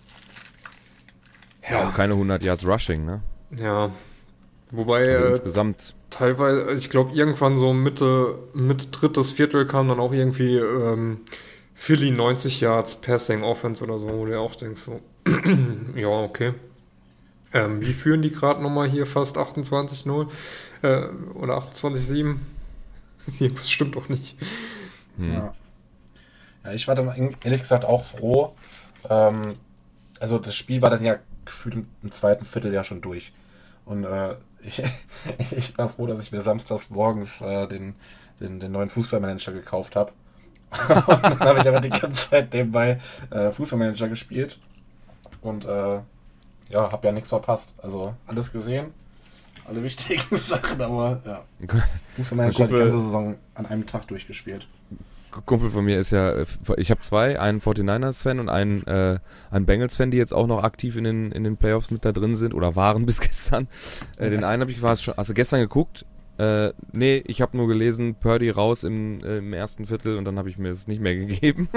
[1.68, 1.88] Ja.
[1.88, 3.22] Auch keine 100 Yards Rushing, ne?
[3.57, 3.90] Ja.
[4.70, 5.94] Wobei Also äh, insgesamt.
[6.10, 11.20] Teilweise, ich glaube, irgendwann so Mitte, Mitte drittes Viertel kam dann auch irgendwie ähm,
[11.74, 15.00] Philly 90 Yards Passing Offense oder so, wo du auch denkst so,
[15.94, 16.54] ja, okay.
[17.52, 20.28] Ähm, wie führen die gerade nochmal hier fast 28-0
[20.82, 22.36] äh, oder 28-7?
[23.38, 24.36] Irgendwas stimmt doch nicht.
[25.18, 25.32] Hm.
[25.32, 25.54] Ja.
[26.64, 28.54] ja, ich war dann ehrlich gesagt auch froh.
[29.08, 29.54] Ähm,
[30.20, 33.32] also das Spiel war dann ja gefühlt im, im zweiten Viertel ja schon durch.
[33.84, 34.82] Und äh, ich,
[35.50, 37.94] ich war froh, dass ich mir samstags morgens äh, den,
[38.40, 40.12] den, den neuen Fußballmanager gekauft habe.
[40.88, 44.58] und dann habe ich aber die ganze Zeit nebenbei äh, Fußballmanager gespielt.
[45.40, 46.00] Und äh,
[46.70, 47.72] ja, habe ja nichts verpasst.
[47.82, 48.92] Also alles gesehen.
[49.66, 51.44] Alle wichtigen Sachen, aber ja.
[52.12, 54.66] Fußballmanager hat die ganze Saison an einem Tag durchgespielt.
[55.30, 59.18] Kumpel von mir ist ja, äh, ich habe zwei, einen 49ers-Fan und einen, äh,
[59.50, 62.36] einen Bengals-Fan, die jetzt auch noch aktiv in den, in den Playoffs mit da drin
[62.36, 63.68] sind oder waren bis gestern.
[64.16, 66.04] Äh, den einen habe ich, war schon, also gestern geguckt,
[66.38, 70.38] Äh, nee, ich habe nur gelesen, Purdy raus im, äh, im ersten Viertel und dann
[70.38, 71.68] habe ich mir es nicht mehr gegeben.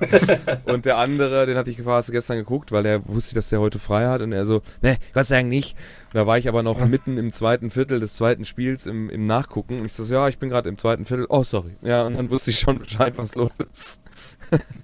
[0.64, 3.50] und der andere, den hatte ich gefragt, hast du gestern geguckt, weil er wusste, dass
[3.50, 5.76] der heute frei hat und er so, ne, Gott sei Dank nicht.
[6.06, 9.26] Und da war ich aber noch mitten im zweiten Viertel des zweiten Spiels im, im
[9.26, 11.26] Nachgucken und ich so, ja, ich bin gerade im zweiten Viertel.
[11.28, 11.76] Oh, sorry.
[11.82, 14.00] Ja, und dann wusste ich schon Bescheid, was los ist.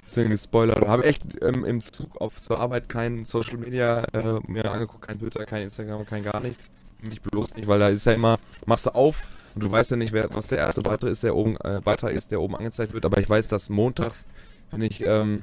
[0.00, 0.88] Bisschen gespoilert.
[0.88, 5.18] Habe echt ähm, im Zug auf zur Arbeit kein Social Media äh, mir angeguckt, kein
[5.18, 6.70] Twitter, kein Instagram, kein gar nichts
[7.02, 9.96] nicht bloß nicht, weil da ist ja immer, machst du auf und du weißt ja
[9.96, 12.92] nicht, wer, was der erste Beitrag ist, der oben, äh, Beitrag ist, der oben angezeigt
[12.92, 14.26] wird, aber ich weiß, dass montags,
[14.70, 15.42] wenn ich ähm,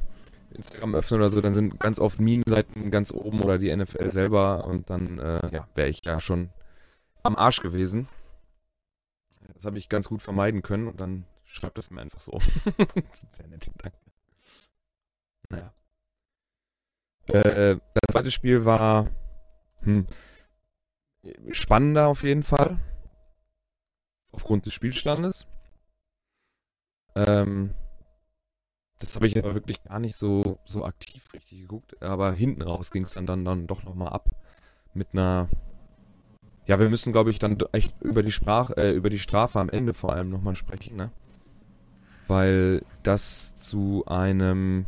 [0.51, 4.65] Instagram öffne oder so, dann sind ganz oft Meme-Seiten ganz oben oder die NFL selber
[4.65, 6.49] und dann äh, ja, wäre ich ja schon
[7.23, 8.07] am Arsch gewesen.
[9.55, 12.39] Das habe ich ganz gut vermeiden können und dann schreibt das mir einfach so.
[13.11, 13.97] Sehr nett, danke.
[15.49, 15.73] Naja.
[17.27, 19.07] Äh, das zweite Spiel war,
[19.83, 20.07] hm,
[21.51, 22.79] spannender auf jeden Fall.
[24.31, 25.47] Aufgrund des Spielstandes.
[27.15, 27.73] Ähm,
[28.99, 32.01] das habe ich aber wirklich gar nicht so, so aktiv richtig geguckt.
[32.01, 34.29] Aber hinten raus ging es dann, dann, dann doch nochmal ab.
[34.93, 35.49] Mit einer.
[36.65, 39.69] Ja, wir müssen, glaube ich, dann echt über die Sprach, äh, über die Strafe am
[39.69, 41.11] Ende vor allem nochmal sprechen, ne?
[42.27, 44.85] Weil das zu einem,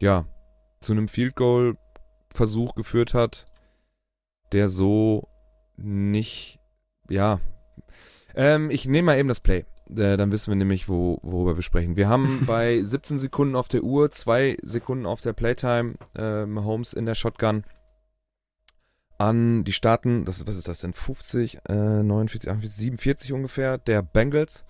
[0.00, 0.26] ja,
[0.80, 1.76] zu einem Field Goal
[2.34, 3.46] Versuch geführt hat,
[4.52, 5.28] der so
[5.76, 6.60] nicht,
[7.08, 7.40] ja.
[8.34, 9.64] Ähm, ich nehme mal eben das Play.
[9.90, 11.96] Äh, dann wissen wir nämlich, wo, worüber wir sprechen.
[11.96, 16.92] Wir haben bei 17 Sekunden auf der Uhr, 2 Sekunden auf der Playtime, äh, Mahomes
[16.92, 17.64] in der Shotgun
[19.18, 24.02] an die Starten, das, was ist das denn, 50, äh, 49, 48, 47 ungefähr, der
[24.02, 24.64] Bengals.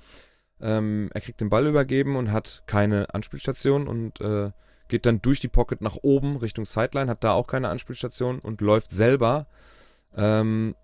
[0.60, 4.50] Ähm, er kriegt den Ball übergeben und hat keine Anspielstation und äh,
[4.92, 8.60] geht dann durch die Pocket nach oben Richtung Sideline, hat da auch keine Anspielstation und
[8.60, 9.46] läuft selber
[10.16, 10.74] ähm,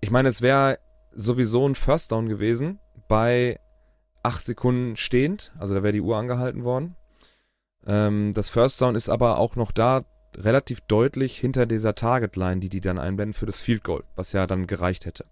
[0.00, 0.78] ich meine, es wäre
[1.12, 3.58] sowieso ein First Down gewesen bei
[4.22, 6.96] 8 Sekunden stehend, also da wäre die Uhr angehalten worden.
[7.86, 10.04] Ähm, das First Down ist aber auch noch da
[10.36, 14.32] relativ deutlich hinter dieser Target Line, die die dann einblenden für das Field Goal, was
[14.32, 15.24] ja dann gereicht hätte.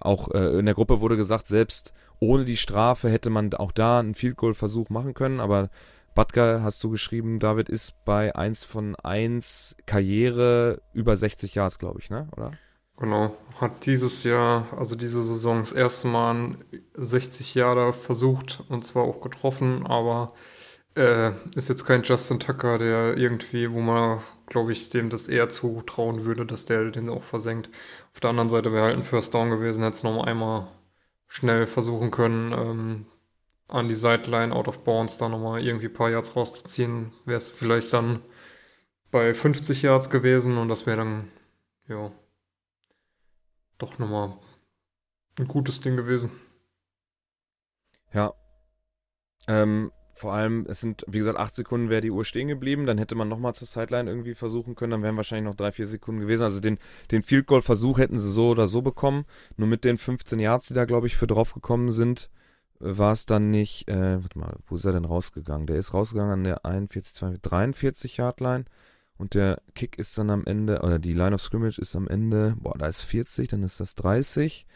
[0.00, 4.00] Auch äh, in der Gruppe wurde gesagt, selbst ohne die Strafe hätte man auch da
[4.00, 5.70] einen Field Goal Versuch machen können, aber
[6.16, 12.00] Butker, hast du geschrieben, David ist bei 1 von 1 Karriere über 60 Yards, glaube
[12.00, 12.26] ich, ne?
[12.36, 12.52] Oder?
[12.96, 16.56] Genau, hat dieses Jahr, also diese Saison, das erste Mal
[16.94, 20.32] 60 Jahre versucht und zwar auch getroffen, aber
[20.96, 25.50] äh, ist jetzt kein Justin Tucker, der irgendwie, wo man, glaube ich, dem das eher
[25.50, 27.68] zutrauen würde, dass der den auch versenkt.
[28.14, 30.68] Auf der anderen Seite wäre halt ein First Down gewesen, hätte es noch einmal
[31.28, 33.06] schnell versuchen können, ähm,
[33.68, 37.50] an die Sideline out of bounds da nochmal irgendwie ein paar Yards rauszuziehen, wäre es
[37.50, 38.22] vielleicht dann
[39.10, 41.28] bei 50 Yards gewesen und das wäre dann,
[41.88, 42.12] ja,
[43.78, 44.36] doch nochmal
[45.38, 46.30] ein gutes Ding gewesen.
[48.12, 48.32] Ja.
[49.48, 52.96] Ähm, vor allem, es sind, wie gesagt, acht Sekunden wäre die Uhr stehen geblieben, dann
[52.96, 56.22] hätte man nochmal zur Sideline irgendwie versuchen können, dann wären wahrscheinlich noch drei, vier Sekunden
[56.22, 56.42] gewesen.
[56.42, 56.78] Also den,
[57.10, 59.26] den Field Goal Versuch hätten sie so oder so bekommen.
[59.56, 62.30] Nur mit den 15 Yards, die da, glaube ich, für drauf gekommen sind,
[62.78, 65.66] war es dann nicht, äh, warte mal, wo ist er denn rausgegangen?
[65.66, 68.64] Der ist rausgegangen an der 41, 42, 43 Yard Line
[69.18, 72.56] und der Kick ist dann am Ende, oder die Line of Scrimmage ist am Ende,
[72.60, 74.66] boah, da ist 40, dann ist das 30.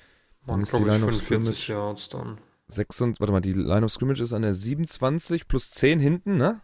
[0.46, 2.38] Dann Man, ist die Line of Scrimmage Yards dann.
[2.68, 6.60] 26, warte mal, die Line of Scrimmage ist an der 27 plus 10 hinten, ne?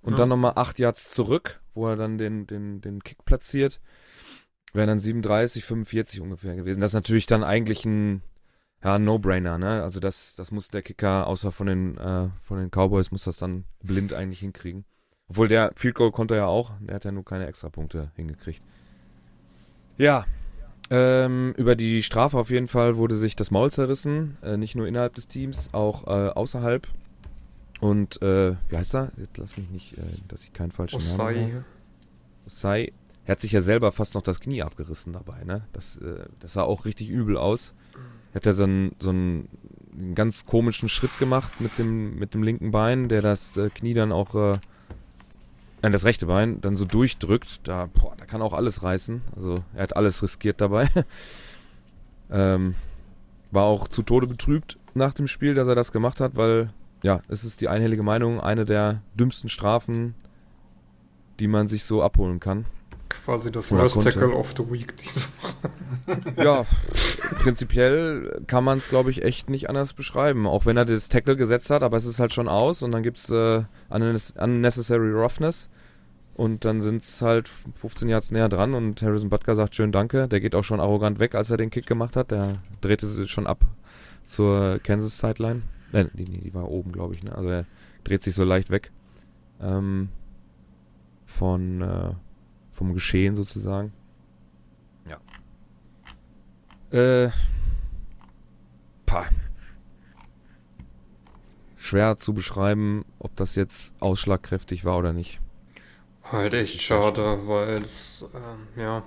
[0.00, 0.18] Und ja.
[0.18, 3.80] dann nochmal 8 Yards zurück, wo er dann den, den, den Kick platziert.
[4.74, 6.80] Wären dann 37, 45 ungefähr gewesen.
[6.80, 8.22] Das ist natürlich dann eigentlich ein
[8.82, 9.82] ja, No-Brainer, ne?
[9.82, 13.38] Also das, das muss der Kicker, außer von den, äh, von den Cowboys, muss das
[13.38, 14.84] dann blind eigentlich hinkriegen.
[15.28, 18.62] Obwohl der Field Goal konnte er ja auch, der hat ja nur keine Extrapunkte hingekriegt.
[19.96, 20.24] Ja,
[20.90, 24.86] ähm, über die Strafe auf jeden Fall wurde sich das Maul zerrissen, äh, nicht nur
[24.86, 26.86] innerhalb des Teams, auch äh, außerhalb.
[27.80, 29.12] Und, äh, wie heißt er?
[29.16, 31.34] Jetzt lass mich nicht, äh, dass ich keinen falschen Osai.
[31.34, 31.64] Namen habe.
[32.46, 32.92] Osai.
[33.24, 35.66] Er hat sich ja selber fast noch das Knie abgerissen dabei, ne?
[35.72, 37.74] Das, äh, das sah auch richtig übel aus
[38.34, 39.48] hat er so einen, so einen,
[40.14, 44.12] ganz komischen Schritt gemacht mit dem, mit dem linken Bein, der das äh, Knie dann
[44.12, 44.58] auch, äh,
[45.82, 47.60] nein, das rechte Bein dann so durchdrückt.
[47.64, 49.22] Da, boah, da kann auch alles reißen.
[49.34, 50.88] Also er hat alles riskiert dabei.
[52.30, 52.76] ähm,
[53.50, 56.70] war auch zu Tode betrübt nach dem Spiel, dass er das gemacht hat, weil,
[57.02, 60.14] ja, es ist die einhellige Meinung, eine der dümmsten Strafen,
[61.40, 62.66] die man sich so abholen kann.
[63.08, 65.47] Quasi das Worst Tackle of the Week diese Woche.
[66.36, 66.64] Ja,
[67.38, 70.46] prinzipiell kann man es, glaube ich, echt nicht anders beschreiben.
[70.46, 73.02] Auch wenn er das Tackle gesetzt hat, aber es ist halt schon aus und dann
[73.02, 75.68] gibt es äh, Unnecessary Roughness.
[76.34, 80.28] Und dann sind es halt 15 Yards näher dran und Harrison Butker sagt schön Danke.
[80.28, 82.30] Der geht auch schon arrogant weg, als er den Kick gemacht hat.
[82.30, 83.64] Der drehte sich schon ab
[84.24, 85.62] zur Kansas Sideline.
[85.92, 87.24] Äh, die, die war oben, glaube ich.
[87.24, 87.34] Ne?
[87.34, 87.64] Also er
[88.04, 88.92] dreht sich so leicht weg
[89.60, 90.10] ähm,
[91.26, 92.10] von äh,
[92.70, 93.92] vom Geschehen sozusagen.
[96.90, 97.28] Äh,
[99.04, 99.26] pah.
[101.76, 105.40] Schwer zu beschreiben, ob das jetzt ausschlagkräftig war oder nicht.
[106.30, 109.02] Halt echt schade, weil es, ähm, ja,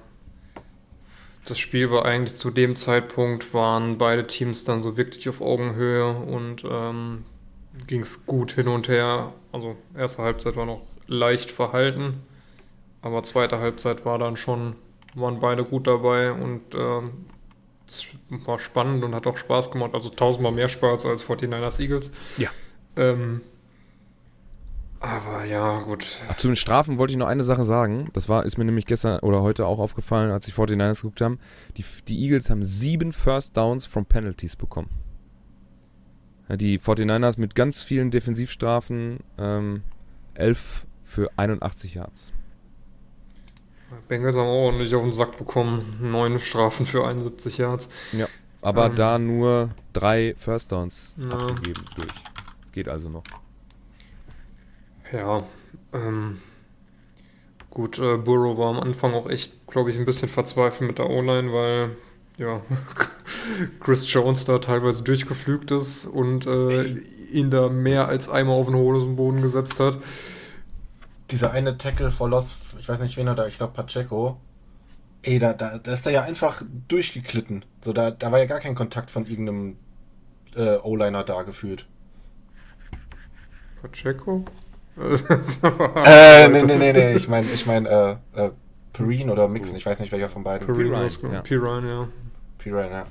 [1.46, 6.08] das Spiel war eigentlich zu dem Zeitpunkt, waren beide Teams dann so wirklich auf Augenhöhe
[6.08, 7.26] und ähm,
[7.88, 9.34] ging es gut hin und her.
[9.52, 12.22] Also erste Halbzeit war noch leicht verhalten,
[13.02, 14.76] aber zweite Halbzeit war dann schon,
[15.16, 17.26] waren beide gut dabei und ähm,
[18.30, 19.92] war spannend und hat auch Spaß gemacht.
[19.94, 22.12] Also tausendmal mehr Spaß als 49ers Eagles.
[22.38, 22.50] Ja.
[22.96, 23.42] Ähm,
[25.02, 26.06] aber ja, gut.
[26.30, 28.10] Ach, zu den Strafen wollte ich noch eine Sache sagen.
[28.14, 31.40] Das war, ist mir nämlich gestern oder heute auch aufgefallen, als ich 49ers geguckt haben.
[31.78, 34.90] Die, die Eagles haben sieben First Downs from Penalties bekommen.
[36.50, 39.82] Ja, die 49ers mit ganz vielen Defensivstrafen, ähm,
[40.36, 42.32] elf für 81 Yards.
[44.08, 45.98] Bengals haben auch nicht auf den Sack bekommen.
[46.02, 47.90] Neun Strafen für 71 Yards.
[48.14, 48.28] Ja,
[48.62, 48.96] aber Ähm.
[48.96, 51.32] da nur drei First Downs Ja.
[51.32, 52.08] abgegeben durch.
[52.74, 53.24] Geht also noch.
[55.12, 55.44] Ja,
[55.94, 56.38] ähm,
[57.70, 61.10] gut, äh, Burrow war am Anfang auch echt, glaube ich, ein bisschen verzweifelt mit der
[61.10, 61.98] O-Line, weil,
[62.38, 62.62] ja,
[63.82, 66.84] Chris Jones da teilweise durchgeflügt ist und äh,
[67.32, 69.98] ihn da mehr als einmal auf den hohlosen Boden gesetzt hat.
[71.32, 74.40] Dieser eine Tackle for Loss, ich weiß nicht wen er da, ich glaube Pacheco.
[75.24, 77.64] Ey, da, da, da ist er ja einfach durchgeklitten.
[77.84, 79.78] So, da, da war ja gar kein Kontakt von irgendeinem
[80.56, 81.88] äh, O-Liner da gefühlt.
[83.82, 84.46] Pacheco?
[84.98, 88.52] Äh, nee, nee, nee, nee, ich meine, ich mein, äh, äh,
[88.94, 90.68] Perrine oder Mixon, ich weiß nicht welcher von beiden.
[90.68, 91.34] Pirine, Pirine, ja.
[91.34, 91.42] ja.
[91.42, 92.08] Pirine, ja.
[92.58, 93.06] Pirine, ja.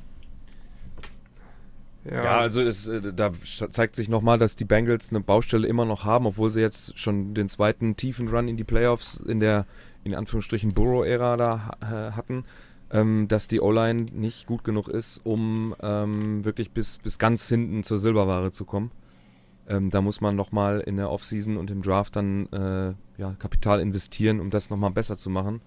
[2.05, 3.33] Ja, Ja, also es, äh, da
[3.71, 7.35] zeigt sich nochmal, dass die Bengals eine Baustelle immer noch haben, obwohl sie jetzt schon
[7.35, 9.67] den zweiten tiefen Run in die Playoffs in der,
[10.05, 11.77] in Anführungsstrichen, Burrow-Ära da
[12.17, 12.45] hatten,
[12.91, 17.83] ähm, dass die O-Line nicht gut genug ist, um ähm, wirklich bis, bis ganz hinten
[17.83, 18.91] zur Silberware zu kommen.
[19.69, 23.81] Ähm, da muss man nochmal in der Offseason und im Draft dann äh, ja, Kapital
[23.81, 25.61] investieren, um das nochmal besser zu machen.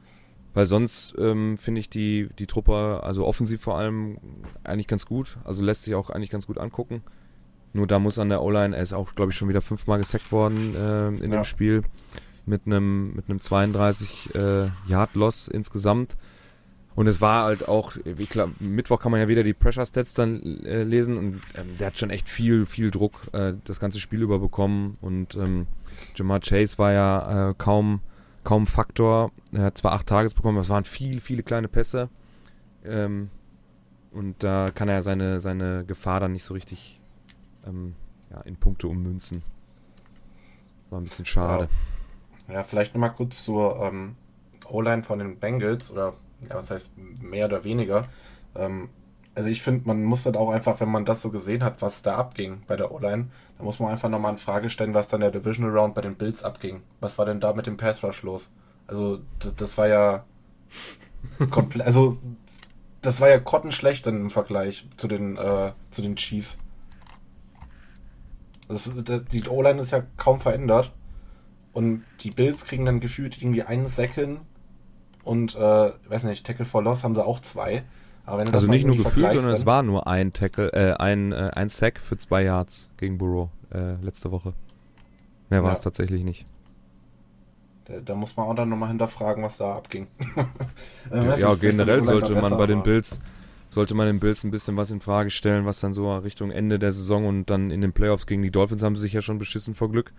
[0.53, 4.17] Weil sonst ähm, finde ich die, die Truppe, also offensiv vor allem,
[4.63, 5.37] eigentlich ganz gut.
[5.43, 7.01] Also lässt sich auch eigentlich ganz gut angucken.
[7.73, 10.31] Nur da muss an der O-Line, er ist auch, glaube ich, schon wieder fünfmal gesackt
[10.31, 11.39] worden äh, in Ja.
[11.41, 11.81] dem Spiel.
[12.45, 16.17] Mit einem mit einem 32 äh, Yard Loss insgesamt.
[16.93, 20.13] Und es war halt auch, ich glaub, Mittwoch kann man ja wieder die Pressure Stats
[20.13, 23.99] dann äh, lesen und ähm, der hat schon echt viel, viel Druck äh, das ganze
[23.99, 24.97] Spiel über bekommen.
[25.01, 25.65] Und ähm,
[26.15, 28.01] Jamar Chase war ja äh, kaum,
[28.43, 29.31] kaum Faktor.
[29.51, 32.09] Er hat zwar acht Tages bekommen, aber es waren viel, viele kleine Pässe.
[32.83, 33.29] Ähm,
[34.11, 37.01] und da kann er seine, seine Gefahr dann nicht so richtig
[37.65, 37.95] ähm,
[38.29, 39.43] ja, in Punkte ummünzen.
[40.89, 41.69] War ein bisschen schade.
[42.47, 44.15] Ja, vielleicht nochmal kurz zur ähm,
[44.65, 46.13] O-Line von den Bengals oder
[46.47, 48.07] ja, was heißt mehr oder weniger.
[48.55, 48.89] Ähm,
[49.35, 52.01] also ich finde, man muss dann auch einfach, wenn man das so gesehen hat, was
[52.03, 55.21] da abging bei der O-Line, da muss man einfach nochmal in Frage stellen, was dann
[55.21, 56.83] der Divisional Round bei den Bills abging.
[56.99, 58.51] Was war denn da mit dem Pass Rush los?
[58.85, 60.25] Also das, das war ja
[61.49, 62.17] komplett, also
[63.01, 66.57] das war ja grottenschlecht dann im Vergleich zu den, äh, zu den Chiefs.
[68.67, 70.91] Das, das, die O-Line ist ja kaum verändert.
[71.73, 74.41] Und die Bills kriegen dann gefühlt irgendwie einen hin.
[75.23, 77.83] Und, äh, weiß nicht, Tackle for Loss haben sie auch zwei.
[78.25, 81.99] Also nicht nur gefühlt, sondern es war nur ein Tackle, äh, ein, äh, ein Sack
[81.99, 84.53] für zwei Yards gegen Burrow äh, letzte Woche.
[85.49, 85.73] Mehr war Ja.
[85.73, 86.45] es tatsächlich nicht.
[87.85, 90.07] Da, da muss man auch dann nochmal hinterfragen, was da abging.
[91.11, 93.19] Äh, ja, vielleicht generell sollte man bei den Bills
[93.69, 96.77] sollte man den Bills ein bisschen was in Frage stellen, was dann so Richtung Ende
[96.79, 99.37] der Saison und dann in den Playoffs gegen die Dolphins haben sie sich ja schon
[99.39, 100.13] beschissen vor Glück.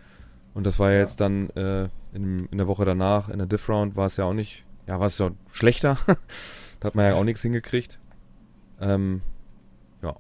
[0.55, 1.01] Und das war ja Ja.
[1.03, 4.25] jetzt dann äh, in, in der Woche danach, in der Diff Round, war es ja
[4.25, 5.97] auch nicht, ja, war es ja schlechter.
[6.81, 7.99] da hat man ja auch nichts hingekriegt.
[8.81, 9.23] Ähm,
[10.03, 10.17] ja.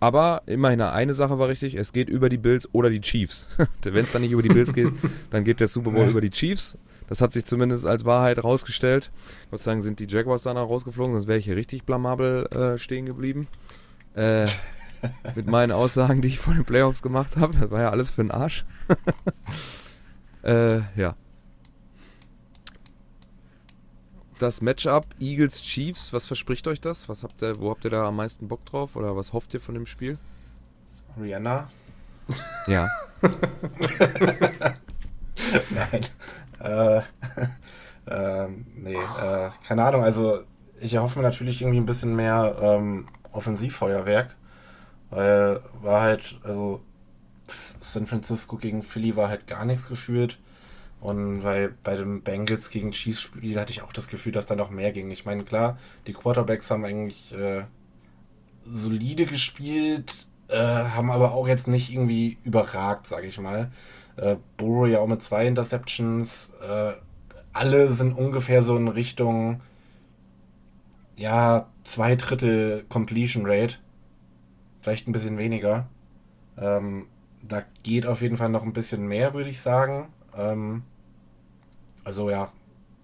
[0.00, 3.48] Aber immerhin eine Sache war richtig, es geht über die Bills oder die Chiefs.
[3.82, 4.92] Wenn es dann nicht über die Bills geht,
[5.30, 6.10] dann geht der Super Bowl Ja.
[6.10, 6.78] über die Chiefs.
[7.08, 9.10] Das hat sich zumindest als Wahrheit rausgestellt.
[9.50, 12.78] Gott sei Dank sind die Jaguars danach rausgeflogen, sonst wäre ich hier richtig blamabel äh,
[12.78, 13.48] stehen geblieben.
[14.14, 14.46] Äh,
[15.34, 17.56] mit meinen Aussagen, die ich vor den Playoffs gemacht habe.
[17.58, 18.64] Das war ja alles für den Arsch.
[20.44, 21.16] äh, ja.
[24.40, 27.10] Das Matchup Eagles Chiefs, was verspricht euch das?
[27.10, 29.60] Was habt ihr, wo habt ihr da am meisten Bock drauf oder was hofft ihr
[29.60, 30.16] von dem Spiel?
[31.20, 31.68] Rihanna.
[32.66, 32.88] Ja.
[35.68, 36.06] Nein.
[36.58, 37.02] Äh,
[38.06, 40.02] äh, nee, äh, keine Ahnung.
[40.02, 40.44] Also
[40.80, 44.34] ich erhoffe mir natürlich irgendwie ein bisschen mehr ähm, Offensivfeuerwerk.
[45.10, 46.80] Weil war halt, also
[47.46, 50.38] San Francisco gegen Philly war halt gar nichts gefühlt.
[51.00, 54.54] Und weil bei dem Bengals gegen Chiefs Spiel hatte ich auch das Gefühl, dass da
[54.54, 55.10] noch mehr ging.
[55.10, 57.64] Ich meine, klar, die Quarterbacks haben eigentlich äh,
[58.62, 63.70] solide gespielt, äh, haben aber auch jetzt nicht irgendwie überragt, sage ich mal.
[64.16, 66.50] Äh, Burrow ja auch mit zwei Interceptions.
[66.60, 66.92] Äh,
[67.52, 69.62] alle sind ungefähr so in Richtung,
[71.16, 73.76] ja, zwei Drittel Completion Rate.
[74.80, 75.88] Vielleicht ein bisschen weniger.
[76.58, 77.06] Ähm,
[77.42, 80.08] da geht auf jeden Fall noch ein bisschen mehr, würde ich sagen.
[80.40, 80.82] Ähm,
[82.04, 82.52] also ja,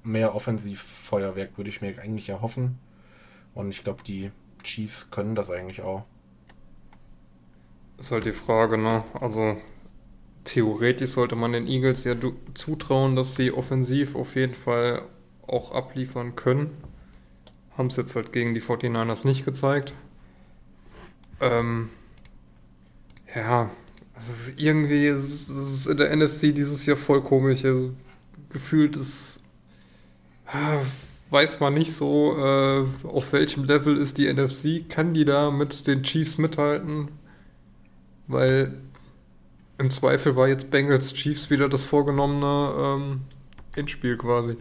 [0.03, 2.79] mehr Offensivfeuerwerk würde ich mir eigentlich erhoffen.
[3.55, 4.31] Und ich glaube, die
[4.63, 6.05] Chiefs können das eigentlich auch.
[7.99, 9.05] Ist halt die Frage, ne?
[9.19, 9.57] Also
[10.45, 12.15] theoretisch sollte man den Eagles ja
[12.55, 15.03] zutrauen, dass sie offensiv auf jeden Fall
[15.47, 16.77] auch abliefern können.
[17.77, 19.95] Haben es jetzt halt gegen die 49ers nicht gezeigt.
[21.41, 21.91] Ähm,
[23.35, 23.71] ja,
[24.17, 27.65] also irgendwie ist es in der NFC dieses Jahr voll komisch.
[27.65, 27.93] Also
[28.49, 29.41] gefühlt ist,
[30.47, 30.79] äh,
[31.31, 34.89] weiß man nicht so, äh, auf welchem Level ist die NFC.
[34.89, 37.11] Kann die da mit den Chiefs mithalten?
[38.27, 38.79] Weil
[39.79, 43.21] im Zweifel war jetzt Bengals Chiefs wieder das vorgenommene ähm,
[43.77, 44.57] Endspiel quasi.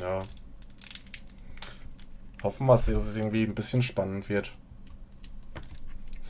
[0.00, 0.24] Ja.
[2.42, 4.52] Hoffen wir, dass es irgendwie ein bisschen spannend wird.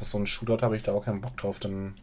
[0.04, 1.94] So ein Shootout habe ich da auch keinen Bock drauf, dann,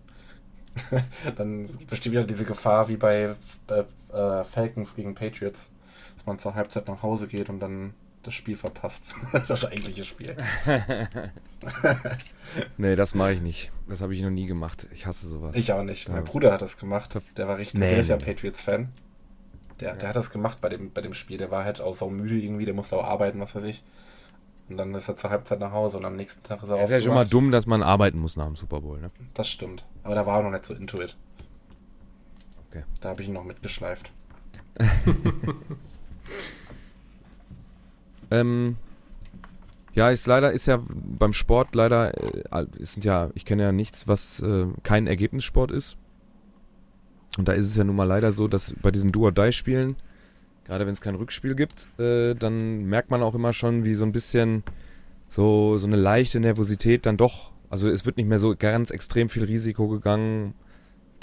[1.35, 3.35] dann besteht wieder diese Gefahr wie bei
[3.67, 5.71] äh, Falcons gegen Patriots,
[6.17, 9.15] dass man zur Halbzeit nach Hause geht und dann das Spiel verpasst.
[9.47, 10.35] das eigentliche Spiel.
[12.77, 13.71] nee, das mache ich nicht.
[13.87, 14.87] Das habe ich noch nie gemacht.
[14.93, 15.55] Ich hasse sowas.
[15.55, 16.09] Ich auch nicht.
[16.09, 17.17] Mein Bruder hat das gemacht.
[17.37, 18.89] Der war richtig, nee, der ist ja Patriots-Fan.
[19.79, 19.95] Der, ja.
[19.95, 21.37] der hat das gemacht bei dem, bei dem Spiel.
[21.37, 23.83] Der war halt auch sau müde irgendwie, der musste auch arbeiten, was weiß ich.
[24.71, 26.83] Und dann ist er zur Halbzeit nach Hause und am nächsten Tag ist er auf.
[26.83, 29.11] Ist ja schon mal dumm, dass man arbeiten muss nach dem Super Bowl, ne?
[29.33, 29.83] Das stimmt.
[30.03, 31.17] Aber da war er noch nicht so into it.
[32.69, 32.85] Okay.
[33.01, 34.13] Da habe ich ihn noch mitgeschleift.
[38.31, 38.77] ähm,
[39.93, 44.07] ja, ist leider, ist ja beim Sport leider, äh, sind ja, ich kenne ja nichts,
[44.07, 45.97] was äh, kein Ergebnissport ist.
[47.37, 49.97] Und da ist es ja nun mal leider so, dass bei diesen Do-or-Die-Spielen
[50.71, 54.05] gerade wenn es kein Rückspiel gibt, äh, dann merkt man auch immer schon, wie so
[54.05, 54.63] ein bisschen
[55.27, 59.27] so, so eine leichte Nervosität dann doch, also es wird nicht mehr so ganz extrem
[59.27, 60.53] viel Risiko gegangen.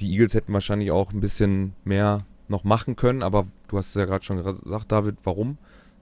[0.01, 3.95] Die Eagles hätten wahrscheinlich auch ein bisschen mehr noch machen können, aber du hast es
[3.95, 5.57] ja gerade schon gesagt, David, warum?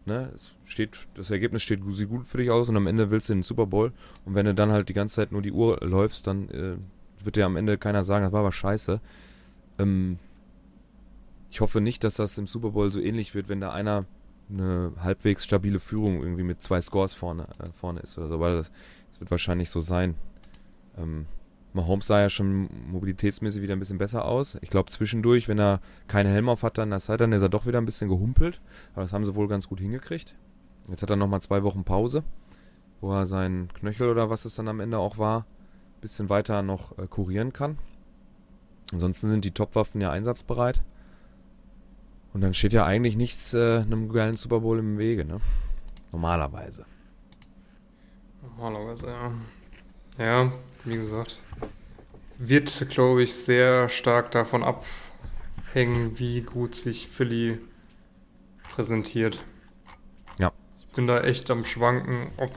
[0.06, 0.28] Ne?
[0.34, 3.34] Es steht, das Ergebnis steht sieht gut für dich aus und am Ende willst du
[3.34, 3.92] den Super Bowl.
[4.24, 7.36] Und wenn du dann halt die ganze Zeit nur die Uhr läufst, dann äh, wird
[7.36, 9.00] dir am Ende keiner sagen, das war aber scheiße.
[9.78, 10.18] Ähm,
[11.50, 14.06] ich hoffe nicht, dass das im Super Bowl so ähnlich wird, wenn da einer
[14.48, 18.56] eine halbwegs stabile Führung irgendwie mit zwei Scores vorne, äh, vorne ist oder so, weil
[18.56, 18.70] das,
[19.10, 20.14] das wird wahrscheinlich so sein.
[20.96, 21.26] Ähm,
[21.72, 24.56] Mahomes sah ja schon mobilitätsmäßig wieder ein bisschen besser aus.
[24.62, 27.84] Ich glaube zwischendurch, wenn er keine Helm auf hat, dann ist er doch wieder ein
[27.84, 28.60] bisschen gehumpelt.
[28.94, 30.34] Aber das haben sie wohl ganz gut hingekriegt.
[30.88, 32.24] Jetzt hat er nochmal zwei Wochen Pause,
[33.00, 36.62] wo er seinen Knöchel oder was es dann am Ende auch war, ein bisschen weiter
[36.62, 37.78] noch äh, kurieren kann.
[38.92, 40.82] Ansonsten sind die Topwaffen ja einsatzbereit.
[42.36, 45.40] Und dann steht ja eigentlich nichts äh, einem geilen Super Bowl im Wege, ne?
[46.12, 46.84] Normalerweise.
[48.42, 49.32] Normalerweise, ja.
[50.18, 50.52] Ja,
[50.84, 51.40] wie gesagt.
[52.36, 57.58] Wird, glaube ich, sehr stark davon abhängen, wie gut sich Philly
[58.70, 59.42] präsentiert.
[60.36, 60.52] Ja.
[60.78, 62.50] Ich bin da echt am Schwanken, ob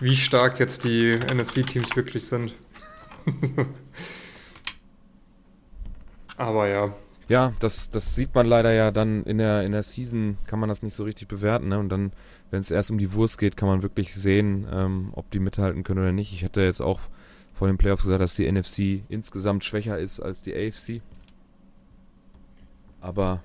[0.00, 2.54] wie stark jetzt die NFC-Teams wirklich sind.
[6.38, 6.94] Aber ja,
[7.28, 10.68] ja, das, das sieht man leider ja dann in der, in der Season, kann man
[10.68, 11.68] das nicht so richtig bewerten.
[11.68, 11.78] Ne?
[11.78, 12.12] Und dann,
[12.50, 15.84] wenn es erst um die Wurst geht, kann man wirklich sehen, ähm, ob die mithalten
[15.84, 16.32] können oder nicht.
[16.32, 17.00] Ich hatte jetzt auch
[17.54, 21.00] vor den Playoffs gesagt, dass die NFC insgesamt schwächer ist als die AFC.
[23.00, 23.42] Aber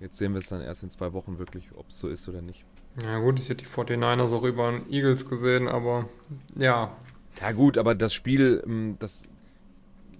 [0.00, 2.42] jetzt sehen wir es dann erst in zwei Wochen wirklich, ob es so ist oder
[2.42, 2.64] nicht.
[3.02, 6.08] Ja gut, ich hätte die 49ers auch über den Eagles gesehen, aber
[6.56, 6.92] ja.
[7.40, 9.28] Ja gut, aber das Spiel, ähm, das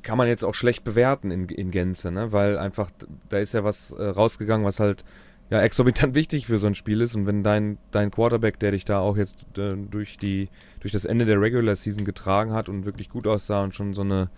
[0.04, 2.32] kann man jetzt auch schlecht bewerten in, in Gänze, ne?
[2.32, 2.90] weil einfach,
[3.28, 5.04] da ist ja was äh, rausgegangen, was halt
[5.50, 7.16] ja exorbitant wichtig für so ein Spiel ist.
[7.16, 10.48] Und wenn dein, dein Quarterback, der dich da auch jetzt äh, durch, die,
[10.80, 14.02] durch das Ende der Regular Season getragen hat und wirklich gut aussah und schon so
[14.02, 14.30] eine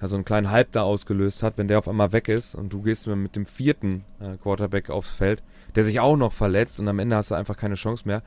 [0.00, 2.72] ja, so einen kleinen Hype da ausgelöst hat, wenn der auf einmal weg ist und
[2.72, 5.42] du gehst mit dem vierten äh, Quarterback aufs Feld,
[5.74, 8.22] der sich auch noch verletzt und am Ende hast du einfach keine Chance mehr,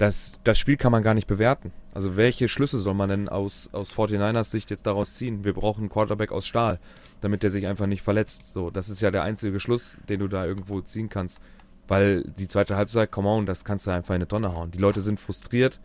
[0.00, 1.72] das, das Spiel kann man gar nicht bewerten.
[1.92, 5.44] Also welche Schlüsse soll man denn aus, aus 49ers Sicht jetzt daraus ziehen?
[5.44, 6.78] Wir brauchen einen Quarterback aus Stahl,
[7.20, 8.54] damit der sich einfach nicht verletzt.
[8.54, 11.42] So, das ist ja der einzige Schluss, den du da irgendwo ziehen kannst.
[11.86, 14.70] Weil die zweite Halbzeit, come on, das kannst du einfach in eine Tonne hauen.
[14.70, 15.80] Die Leute sind frustriert,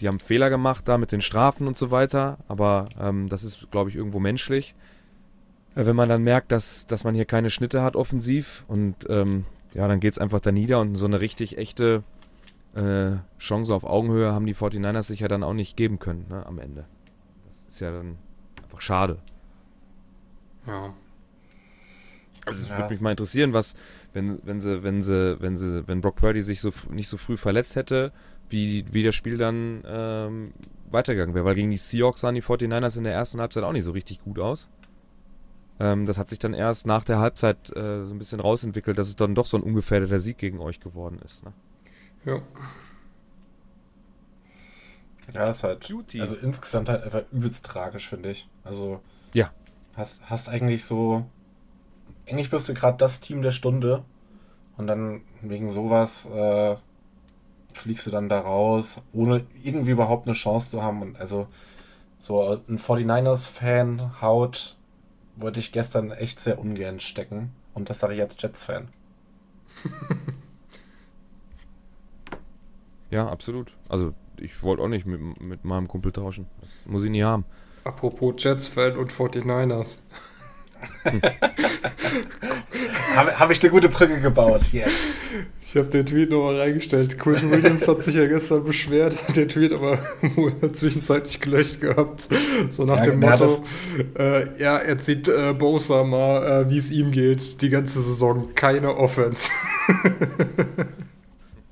[0.00, 3.70] die haben Fehler gemacht da mit den Strafen und so weiter, aber ähm, das ist,
[3.70, 4.74] glaube ich, irgendwo menschlich.
[5.74, 9.44] Äh, wenn man dann merkt, dass, dass man hier keine Schnitte hat offensiv und ähm,
[9.74, 12.02] ja, dann geht es einfach da nieder und so eine richtig echte
[12.74, 16.46] äh, Chance auf Augenhöhe haben die 49ers sich ja dann auch nicht geben können ne,
[16.46, 16.86] am Ende.
[17.48, 18.16] Das ist ja dann
[18.62, 19.18] einfach schade.
[20.66, 20.94] Ja.
[22.46, 22.78] Also es Ja.
[22.78, 23.74] würde mich mal interessieren, was,
[24.12, 27.36] wenn, wenn sie, wenn sie, wenn sie, wenn Brock Purdy sich so nicht so früh
[27.36, 28.12] verletzt hätte,
[28.48, 30.52] wie, wie das Spiel dann ähm,
[30.90, 31.44] weitergegangen wäre.
[31.44, 34.20] Weil gegen die Seahawks sahen die 49ers in der ersten Halbzeit auch nicht so richtig
[34.20, 34.68] gut aus.
[35.80, 39.08] Ähm, das hat sich dann erst nach der Halbzeit äh, so ein bisschen rausentwickelt, dass
[39.08, 41.44] es dann doch so ein ungefährdeter Sieg gegen euch geworden ist.
[41.44, 41.52] Ne?
[42.24, 42.40] Ja.
[45.34, 45.86] Ja, ist halt.
[45.86, 46.20] Cutie.
[46.20, 48.48] Also insgesamt halt einfach übelst tragisch, finde ich.
[48.64, 49.00] Also.
[49.34, 49.50] Ja.
[49.96, 51.26] Hast, hast eigentlich so.
[52.28, 54.04] Eigentlich bist du gerade das Team der Stunde.
[54.76, 56.76] Und dann wegen sowas äh,
[57.74, 61.02] fliegst du dann da raus, ohne irgendwie überhaupt eine Chance zu haben.
[61.02, 61.46] Und also
[62.18, 64.76] so ein 49ers-Fan haut
[65.36, 67.52] wollte ich gestern echt sehr ungern stecken.
[67.74, 68.88] Und das sage ich als Jets-Fan.
[73.12, 73.72] Ja, absolut.
[73.88, 76.46] Also ich wollte auch nicht mit, mit meinem Kumpel tauschen.
[76.62, 77.44] Das muss ich nie haben.
[77.84, 79.98] Apropos Jets-Fan und 49ers.
[83.14, 84.62] Habe hab ich eine gute Brücke gebaut.
[84.72, 84.92] Yes.
[85.60, 87.18] Ich habe den Tweet nochmal reingestellt.
[87.18, 89.98] Quinn Williams hat sich ja gestern beschwert, hat den Tweet aber
[90.72, 92.28] zwischenzeitlich gelöscht gehabt.
[92.70, 93.62] So nach Ja, dem Motto,
[94.18, 98.54] äh, ja, er zieht äh, Bosa mal, äh, wie es ihm geht, die ganze Saison
[98.54, 99.50] keine Offense.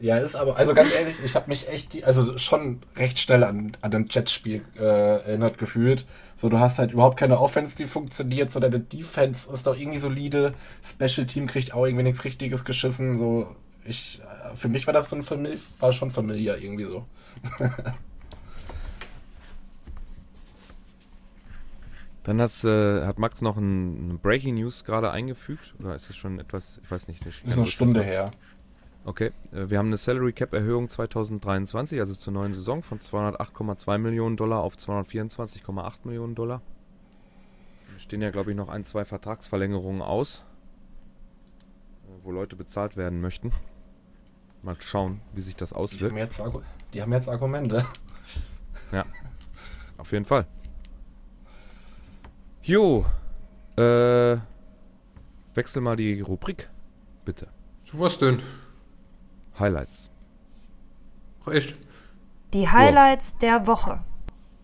[0.00, 3.44] Ja, ist aber, also ganz ehrlich, ich habe mich echt, die- also schon recht schnell
[3.44, 6.06] an, an ein Jetspiel äh, erinnert gefühlt.
[6.36, 9.98] So, du hast halt überhaupt keine Offense, die funktioniert, so deine Defense ist doch irgendwie
[9.98, 10.54] solide.
[10.82, 13.18] Special Team kriegt auch irgendwie nichts Richtiges geschissen.
[13.18, 14.22] So, ich,
[14.52, 17.04] äh, für mich war das so ein Famili war schon familiar irgendwie so.
[22.24, 25.74] Dann hast, äh, hat Max noch ein, eine Breaking News gerade eingefügt.
[25.78, 27.24] Oder ist das schon etwas, ich weiß nicht.
[27.24, 28.30] Ist eine Stunde her.
[29.04, 33.98] Okay, äh, wir haben eine Salary Cap Erhöhung 2023, also zur neuen Saison von 208,2
[33.98, 36.60] Millionen Dollar auf 224,8 Millionen Dollar.
[37.96, 40.44] Es stehen ja, glaube ich, noch ein, zwei Vertragsverlängerungen aus,
[42.04, 43.52] äh, wo Leute bezahlt werden möchten.
[44.62, 46.16] Mal schauen, wie sich das Die haben, auswirkt.
[46.16, 47.86] jetzt, Argu- die haben jetzt Argumente.
[49.96, 50.46] Auf jeden Fall.
[52.62, 53.06] Jo,
[53.76, 54.36] äh,
[55.54, 56.68] wechsel mal die Rubrik,
[57.24, 57.48] bitte.
[57.84, 58.40] So was denn?
[59.60, 60.10] Highlights.
[61.44, 61.74] Ach, echt?
[62.52, 64.00] Die Highlights der Woche.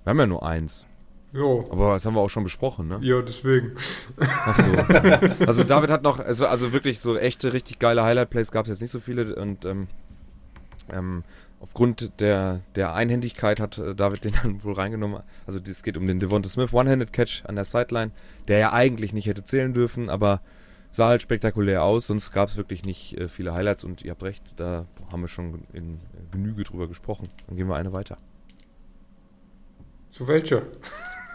[0.05, 0.85] Wir haben ja nur eins,
[1.33, 1.67] Jo.
[1.71, 2.99] aber das haben wir auch schon besprochen, ne?
[3.03, 3.73] Ja, deswegen.
[4.19, 5.47] Ach so.
[5.47, 8.81] also David hat noch, also, also wirklich so echte, richtig geile Highlight-Plays gab es jetzt
[8.81, 9.89] nicht so viele und ähm,
[10.93, 11.25] ähm,
[11.61, 15.23] aufgrund der, der Einhändigkeit hat äh, David den dann wohl reingenommen.
[15.47, 18.13] Also es geht um den Devonta Smith One-Handed-Catch an der Sideline,
[18.49, 20.41] der ja eigentlich nicht hätte zählen dürfen, aber
[20.97, 24.23] sah halt spektakulär aus, sonst gab es wirklich nicht äh, viele Highlights und ihr habt
[24.23, 25.99] recht, da haben wir schon in äh,
[26.33, 27.29] Genüge drüber gesprochen.
[27.47, 28.17] Dann gehen wir eine weiter.
[30.11, 30.67] So welche?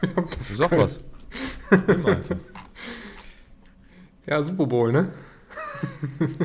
[0.01, 0.99] Du sag was.
[4.25, 5.11] Ja, Super Bowl, ne?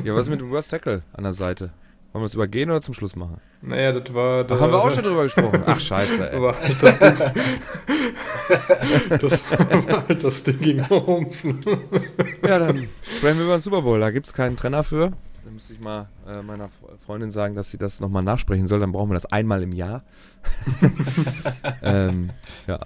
[0.03, 1.71] Ja, was ist mit dem Worst Tackle an der Seite?
[2.13, 3.39] Wollen wir es übergehen oder zum Schluss machen?
[3.61, 4.43] Naja, das war.
[4.43, 5.61] Da haben wir auch schon drüber gesprochen.
[5.65, 6.41] Ach, scheiße, ey.
[6.41, 7.17] war halt das Ding.
[9.21, 11.43] das war halt das Ding gegen Holmes.
[12.47, 13.99] Ja, dann sprechen wir über den Super Bowl.
[13.99, 15.11] Da gibt es keinen Trenner für.
[15.45, 18.79] Da müsste ich mal äh, meiner Fre- Freundin sagen, dass sie das nochmal nachsprechen soll.
[18.79, 20.03] Dann brauchen wir das einmal im Jahr.
[21.83, 22.29] ähm,
[22.67, 22.79] ja.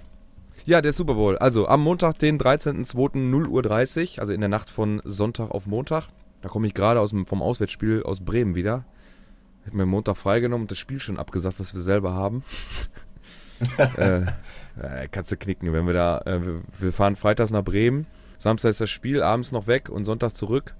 [0.64, 1.36] Ja, der Super Bowl.
[1.38, 2.94] Also am Montag, den 13.02.
[3.30, 6.04] 0.30 Uhr, also in der Nacht von Sonntag auf Montag.
[6.40, 8.84] Da komme ich gerade aus dem, vom Auswärtsspiel aus Bremen wieder.
[9.64, 12.42] Hätten wir Montag freigenommen und das Spiel schon abgesagt, was wir selber haben.
[13.96, 16.40] äh, äh, kannst du knicken, wenn wir da, äh,
[16.78, 18.06] wir, fahren freitags nach Bremen,
[18.38, 20.74] Samstag ist das Spiel, abends noch weg und Sonntag zurück.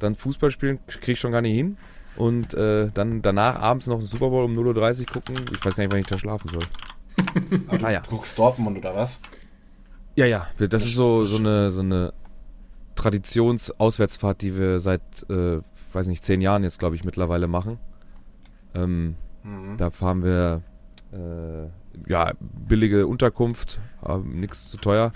[0.00, 1.76] Dann Fußball spielen, krieg ich schon gar nicht hin.
[2.16, 5.36] Und äh, dann danach abends noch einen Super Bowl um 0.30 Uhr gucken.
[5.52, 6.62] Ich weiß gar nicht, wann ich da schlafen soll.
[7.68, 8.02] Aber du Ah, ja.
[8.08, 9.20] guckst Dortmund oder was?
[10.16, 12.12] Ja, ja, das ist so, so eine, so eine
[12.96, 15.58] Traditionsauswärtsfahrt, die wir seit, äh,
[15.92, 17.78] weiß nicht, zehn Jahren jetzt, glaube ich, mittlerweile machen.
[18.74, 19.76] Ähm, Mhm.
[19.76, 20.62] Da fahren wir
[21.12, 23.78] äh, ja billige Unterkunft,
[24.24, 25.12] nichts zu teuer.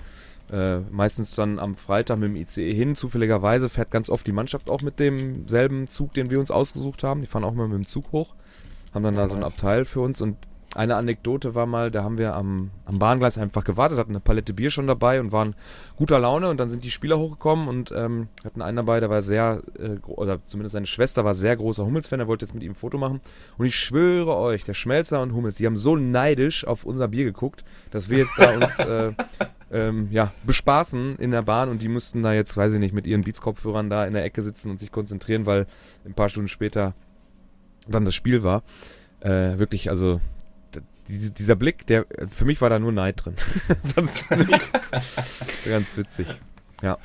[0.51, 2.95] Äh, meistens dann am Freitag mit dem ICE hin.
[2.95, 7.21] Zufälligerweise fährt ganz oft die Mannschaft auch mit demselben Zug, den wir uns ausgesucht haben.
[7.21, 8.33] Die fahren auch mal mit dem Zug hoch.
[8.93, 10.37] haben dann da so ein Abteil für uns und
[10.75, 14.53] eine Anekdote war mal, da haben wir am, am Bahngleis einfach gewartet, hatten eine Palette
[14.53, 15.55] Bier schon dabei und waren
[15.95, 19.21] guter Laune und dann sind die Spieler hochgekommen und ähm, hatten einen dabei, der war
[19.21, 22.73] sehr, äh, oder zumindest seine Schwester war sehr großer Hummels-Fan, der wollte jetzt mit ihm
[22.73, 23.19] ein Foto machen
[23.57, 27.25] und ich schwöre euch, der Schmelzer und Hummels, die haben so neidisch auf unser Bier
[27.25, 29.11] geguckt, dass wir jetzt da uns äh,
[29.71, 33.07] ähm, ja, bespaßen in der Bahn und die mussten da jetzt, weiß ich nicht, mit
[33.07, 35.67] ihren Beats-Kopfhörern da in der Ecke sitzen und sich konzentrieren, weil
[36.05, 36.93] ein paar Stunden später
[37.87, 38.63] dann das Spiel war.
[39.19, 40.21] Äh, wirklich, also
[41.09, 43.35] dieser Blick, der für mich war da nur Neid drin.
[43.81, 44.91] Sonst nichts.
[45.65, 46.27] Ganz witzig.
[46.81, 46.97] Ja.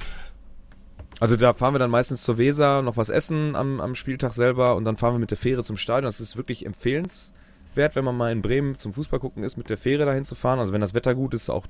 [1.20, 4.76] Also da fahren wir dann meistens zur Weser, noch was essen am, am Spieltag selber
[4.76, 6.05] und dann fahren wir mit der Fähre zum Stadion.
[6.05, 9.78] Das ist wirklich empfehlenswert, wenn man mal in Bremen zum Fußball gucken ist, mit der
[9.78, 10.59] Fähre dahin zu fahren.
[10.59, 11.66] Also wenn das Wetter gut ist, auch,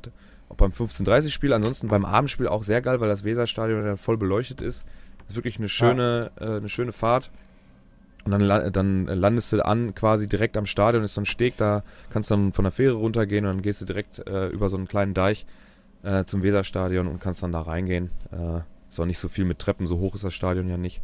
[0.49, 4.17] auch beim 15:30 Spiel, ansonsten beim Abendspiel auch sehr geil, weil das Weserstadion dann voll
[4.17, 4.85] beleuchtet ist.
[5.19, 6.47] Das ist wirklich eine schöne, ja.
[6.47, 7.31] äh, eine schöne Fahrt.
[8.25, 11.83] Und dann, dann landest du an quasi direkt am Stadion, ist so ein Steg, da
[12.11, 14.77] kannst du dann von der Fähre runtergehen und dann gehst du direkt äh, über so
[14.77, 15.45] einen kleinen Deich
[16.03, 18.11] äh, zum Weserstadion und kannst dann da reingehen.
[18.33, 21.03] Äh, ist auch nicht so viel mit Treppen, so hoch ist das Stadion ja nicht.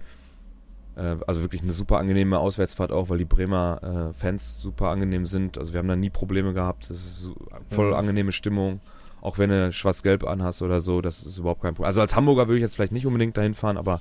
[0.96, 5.26] Äh, also wirklich eine super angenehme Auswärtsfahrt auch, weil die Bremer äh, Fans super angenehm
[5.26, 5.58] sind.
[5.58, 6.88] Also wir haben da nie Probleme gehabt.
[6.88, 7.30] Das ist
[7.70, 7.94] voll mhm.
[7.94, 8.80] angenehme Stimmung.
[9.20, 11.88] Auch wenn du schwarz-gelb anhast oder so, das ist überhaupt kein Problem.
[11.88, 14.00] Also als Hamburger würde ich jetzt vielleicht nicht unbedingt dahin fahren, aber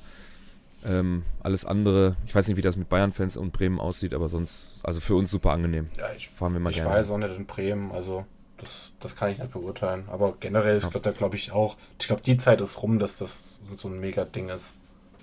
[0.85, 4.79] ähm, alles andere, ich weiß nicht, wie das mit Bayern-Fans und Bremen aussieht, aber sonst,
[4.83, 5.87] also für uns super angenehm.
[5.97, 6.91] Ja, ich, Fahren wir mal ich gerne.
[6.91, 8.25] weiß auch nicht in Bremen, also
[8.57, 10.05] das, das kann ich nicht beurteilen.
[10.07, 10.99] Aber generell ist ja.
[10.99, 14.49] da, glaube ich, auch, ich glaube, die Zeit ist rum, dass das so ein mega-Ding
[14.49, 14.73] ist.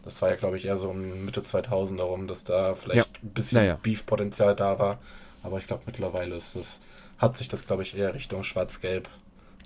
[0.04, 3.22] Das war ja, glaube ich, eher so um Mitte 2000 darum, dass da vielleicht ja.
[3.22, 3.78] ein bisschen naja.
[3.82, 4.98] Beef-Potenzial da war.
[5.42, 6.80] Aber ich glaube, mittlerweile ist das,
[7.18, 9.09] hat sich das, glaube ich, eher Richtung Schwarz-Gelb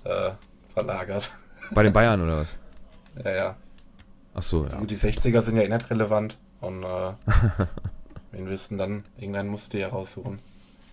[0.03, 0.31] äh,
[0.73, 1.31] verlagert.
[1.71, 2.55] Bei den Bayern oder was?
[3.25, 3.55] Ja, ja.
[4.33, 4.79] Ach so, ja.
[4.81, 6.37] Die 60er sind ja eh nicht relevant.
[6.61, 6.87] Und äh,
[8.31, 9.03] wen du dann?
[9.17, 10.39] Irgendeinen musst du ja raussuchen.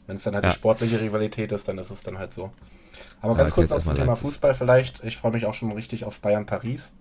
[0.06, 0.50] Wenn es dann halt ja.
[0.50, 2.50] die sportliche Rivalität ist, dann ist es dann halt so.
[3.20, 4.22] Aber ja, ganz kurz noch zum Thema Leipzig.
[4.22, 5.04] Fußball vielleicht.
[5.04, 6.92] Ich freue mich auch schon richtig auf Bayern Paris.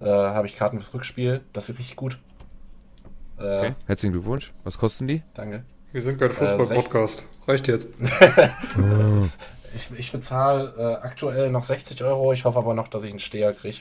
[0.00, 1.40] Äh, Habe ich Karten fürs Rückspiel.
[1.52, 2.18] Das wird richtig gut.
[3.38, 3.74] Äh, okay.
[3.86, 4.52] Herzlichen Glückwunsch.
[4.64, 5.22] Was kosten die?
[5.34, 5.64] Danke.
[5.92, 7.20] Wir sind kein Fußball-Podcast.
[7.46, 7.88] Äh, Reicht jetzt.
[9.74, 12.32] ich, ich bezahle äh, aktuell noch 60 Euro.
[12.32, 13.78] Ich hoffe aber noch, dass ich einen Steher kriege.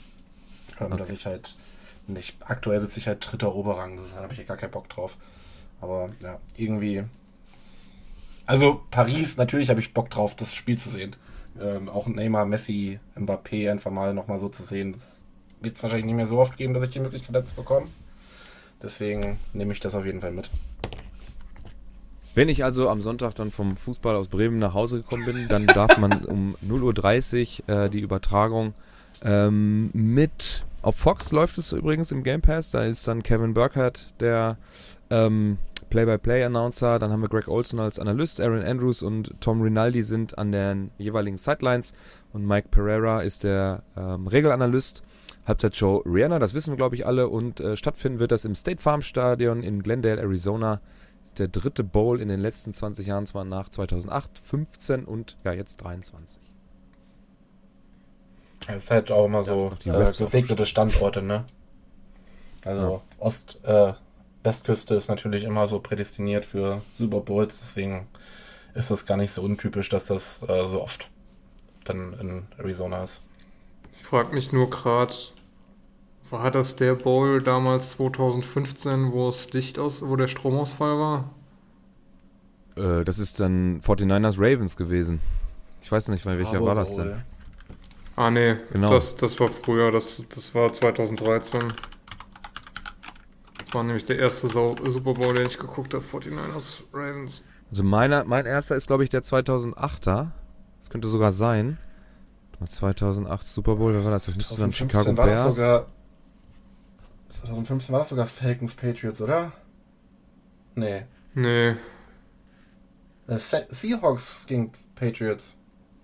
[0.79, 0.97] Ähm, okay.
[0.97, 1.55] Dass ich halt
[2.09, 2.37] nicht.
[2.41, 5.17] Aktuell sitze ich halt dritter Oberrang, da habe ich gar keinen Bock drauf.
[5.81, 7.03] Aber ja, irgendwie.
[8.45, 11.15] Also Paris, natürlich habe ich Bock drauf, das Spiel zu sehen.
[11.59, 14.93] Ähm, auch Neymar, Messi, Mbappé einfach mal nochmal so zu sehen.
[14.93, 15.23] Das
[15.61, 17.87] wird es wahrscheinlich nicht mehr so oft geben, dass ich die Möglichkeit dazu bekomme.
[18.81, 20.49] Deswegen nehme ich das auf jeden Fall mit.
[22.35, 25.65] Wenn ich also am Sonntag dann vom Fußball aus Bremen nach Hause gekommen bin, dann
[25.67, 28.73] darf man um 0.30 Uhr äh, die Übertragung
[29.23, 32.69] ähm, mit auf Fox läuft es übrigens im Game Pass.
[32.69, 34.57] Da ist dann Kevin Burkhardt der
[35.09, 35.57] ähm,
[35.89, 36.99] Play-by-Play-Announcer.
[36.99, 38.39] Dann haben wir Greg Olson als Analyst.
[38.39, 41.93] Aaron Andrews und Tom Rinaldi sind an den jeweiligen Sidelines.
[42.33, 45.01] Und Mike Pereira ist der ähm, Regelanalyst.
[45.47, 47.29] Halbzeitshow Rihanna, das wissen wir, glaube ich, alle.
[47.29, 50.81] Und äh, stattfinden wird das im State Farm Stadion in Glendale, Arizona.
[51.21, 55.35] Das ist der dritte Bowl in den letzten 20 Jahren, zwar nach 2008, 15 und
[55.43, 56.54] ja, jetzt 23.
[58.67, 61.45] Es ist halt auch immer so ja, äh, gesegnete Standorte, ne?
[62.63, 63.01] Also ja.
[63.19, 63.93] Ost, äh,
[64.43, 68.07] Westküste ist natürlich immer so prädestiniert für Super Bowls, deswegen
[68.73, 71.09] ist das gar nicht so untypisch, dass das äh, so oft
[71.83, 73.21] dann in Arizona ist.
[73.93, 75.13] Ich frage mich nur gerade,
[76.29, 81.29] war das der Bowl damals 2015, wo es dicht aus, wo der Stromausfall war?
[82.75, 85.21] Äh, das ist dann 49ers Ravens gewesen.
[85.81, 87.21] Ich weiß nicht, welcher war das denn?
[88.15, 88.89] Ah, nee, genau.
[88.89, 91.61] das, das war früher, das, das war 2013.
[93.59, 97.45] Das war nämlich der erste Super Bowl, den ich geguckt habe, 49ers Ravens.
[97.69, 100.31] Also meiner, mein erster ist, glaube ich, der 2008er.
[100.79, 101.77] Das könnte sogar sein.
[102.69, 104.25] 2008 Super Bowl, wer war das?
[104.25, 105.45] Das müsste dann Chicago war Bears.
[105.45, 105.85] Das sogar,
[107.29, 109.51] 2015 war das sogar Falcons Patriots, oder?
[110.75, 111.03] Nee.
[111.33, 111.75] Nee.
[113.27, 115.55] Äh, Seahawks gegen Patriots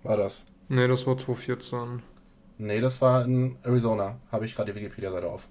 [0.04, 0.46] war das.
[0.72, 2.02] Nee, das war 2014.
[2.58, 4.16] Nee, das war in Arizona.
[4.32, 5.50] Habe ich gerade die Wikipedia-Seite auf.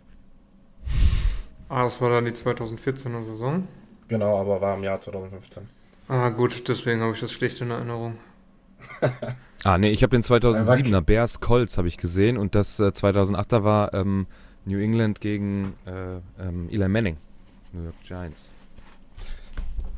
[1.68, 3.68] Ah, das war dann die 2014er Saison?
[4.08, 5.68] Genau, aber war im Jahr 2015.
[6.08, 8.16] Ah, gut, deswegen habe ich das schlecht in Erinnerung.
[9.64, 13.62] ah, nee, ich habe den 2007er Bears Colts habe ich gesehen und das äh, 2008er
[13.62, 14.26] war ähm,
[14.64, 17.18] New England gegen äh, ähm, Eli Manning,
[17.74, 18.54] New York Giants.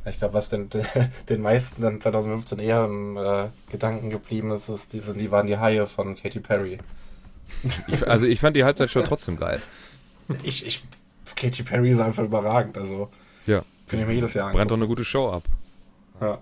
[0.05, 0.69] Ich glaube, was den,
[1.29, 5.47] den meisten dann 2015 eher im äh, Gedanken geblieben ist, ist die, sind, die waren
[5.47, 6.79] die Haie von Katy Perry.
[7.87, 9.61] Ich, also ich fand die Halbzeit schon trotzdem geil.
[10.43, 10.83] Ich, ich,
[11.35, 13.09] Katy Perry ist einfach überragend, also
[13.45, 13.63] ja.
[13.87, 15.43] finde ich mir jedes Jahr Brennt doch eine gute Show ab.
[16.21, 16.39] Ja.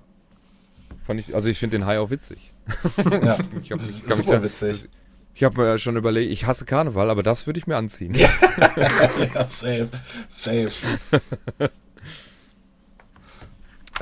[1.05, 2.53] Fand ich, also ich finde den High auch witzig.
[2.97, 4.87] Ja, Ich hab- das ist super da- witzig.
[5.33, 8.13] Ich habe mir schon überlegt, ich hasse Karneval, aber das würde ich mir anziehen.
[8.15, 9.89] Ja, safe.
[10.31, 10.71] Safe.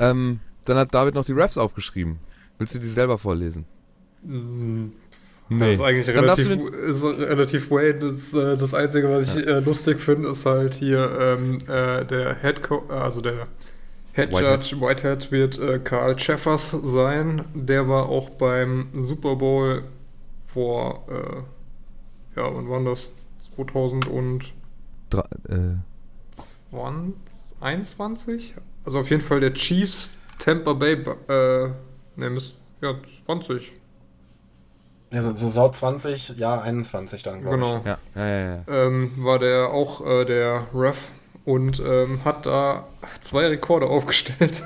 [0.00, 2.18] Ähm, dann hat David noch die Refs aufgeschrieben.
[2.58, 3.64] Willst du die selber vorlesen?
[4.22, 4.88] Mm,
[5.50, 5.70] Nee.
[5.72, 8.02] Das ist eigentlich Dann relativ, ist relativ wait.
[8.04, 12.40] Das, äh, das Einzige, was ich äh, lustig finde, ist halt hier ähm, äh, der
[12.40, 13.48] Head Co also der
[14.12, 14.62] Head Whitehead.
[14.62, 17.44] Judge Whitehead wird äh, Karl Cheffers sein.
[17.54, 19.82] Der war auch beim Super Bowl
[20.46, 23.10] vor, äh, ja, wann war das?
[23.56, 24.52] 2000 und
[25.10, 25.74] Dra äh,
[27.60, 28.54] 21?
[28.90, 30.10] Also auf jeden Fall der Chiefs
[30.40, 31.68] Tampa Bay, äh,
[32.16, 33.70] ne, Miss- ja, 20.
[35.12, 37.82] Ja, Saison 20, Jahr 21 dann, glaube Genau.
[37.84, 38.64] ja, ja, ja, ja.
[38.66, 41.12] ähm, war der auch äh, der Ref
[41.44, 42.88] und ähm, hat da
[43.20, 44.64] zwei Rekorde aufgestellt.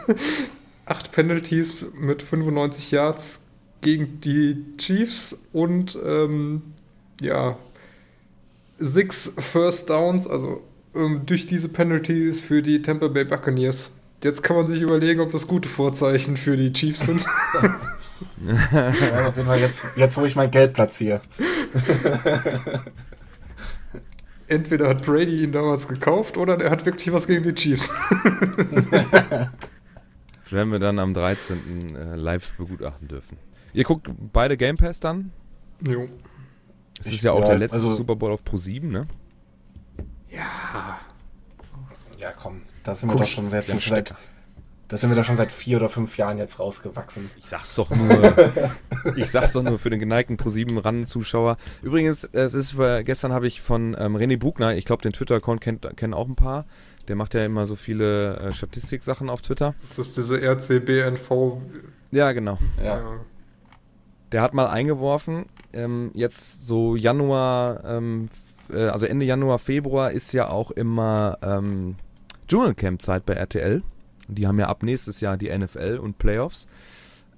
[0.86, 3.44] Acht Penalties mit 95 Yards
[3.82, 6.62] gegen die Chiefs und ähm,
[7.20, 7.58] ja,
[8.78, 10.62] six First Downs, also
[10.94, 13.90] ähm, durch diese Penalties für die Tampa Bay Buccaneers.
[14.24, 17.20] Jetzt kann man sich überlegen, ob das gute Vorzeichen für die Chiefs sind.
[17.20, 17.26] ich.
[18.72, 21.20] Ja, auf jeden Fall jetzt, jetzt, wo ich mein Geld platziere.
[24.46, 27.90] Entweder hat Brady ihn damals gekauft oder der hat wirklich was gegen die Chiefs.
[30.42, 31.96] Das werden wir dann am 13.
[31.96, 33.38] äh, live begutachten dürfen.
[33.72, 35.32] Ihr guckt beide Game Pass dann?
[35.80, 36.06] Jo.
[37.00, 39.06] Es Ich- ist ja auch ja, der letzte also- Super Bowl auf Pro 7, ne?
[40.28, 40.98] Ja.
[42.18, 44.14] Ja, komm, da sind wir doch schon jetzt Ja, seit,
[44.88, 47.30] da sind wir doch schon seit vier oder fünf Jahren jetzt rausgewachsen.
[47.38, 48.34] Ich sag's doch nur.
[49.16, 51.56] ich sag's doch nur für den geneigten Pro7 RAN-Zuschauer.
[51.82, 55.60] Übrigens, es ist, äh, gestern habe ich von ähm, René Bugner, ich glaube, den Twitter-Account
[55.60, 56.66] kennt, kennen auch ein paar.
[57.08, 59.74] Der macht ja immer so viele äh, Statistik-Sachen auf Twitter.
[59.82, 61.58] Ist das diese RCBNV?
[62.10, 62.58] Ja, genau.
[62.82, 63.02] Ja.
[64.32, 68.28] Der hat mal eingeworfen, ähm, jetzt so Januar, ähm,
[68.70, 71.96] äh, also Ende Januar, Februar ist ja auch immer ähm,
[72.48, 73.82] Dschungelcamp-Zeit bei RTL.
[74.28, 76.66] Die haben ja ab nächstes Jahr die NFL und Playoffs.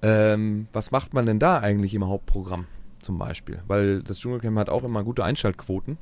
[0.01, 2.65] Ähm, was macht man denn da eigentlich im Hauptprogramm
[3.01, 3.61] zum Beispiel?
[3.67, 5.97] Weil das Dschungelcamp hat auch immer gute Einschaltquoten.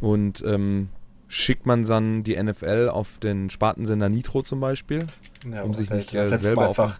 [0.00, 0.88] Und ähm,
[1.28, 5.06] schickt man dann die NFL auf den Spartensender Nitro zum Beispiel?
[5.50, 6.98] Ja, Um sich nicht, äh, selber einfach,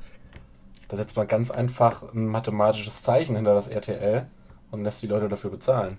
[0.89, 4.27] da setzt man ganz einfach ein mathematisches Zeichen hinter das RTL
[4.71, 5.99] und lässt die Leute dafür bezahlen.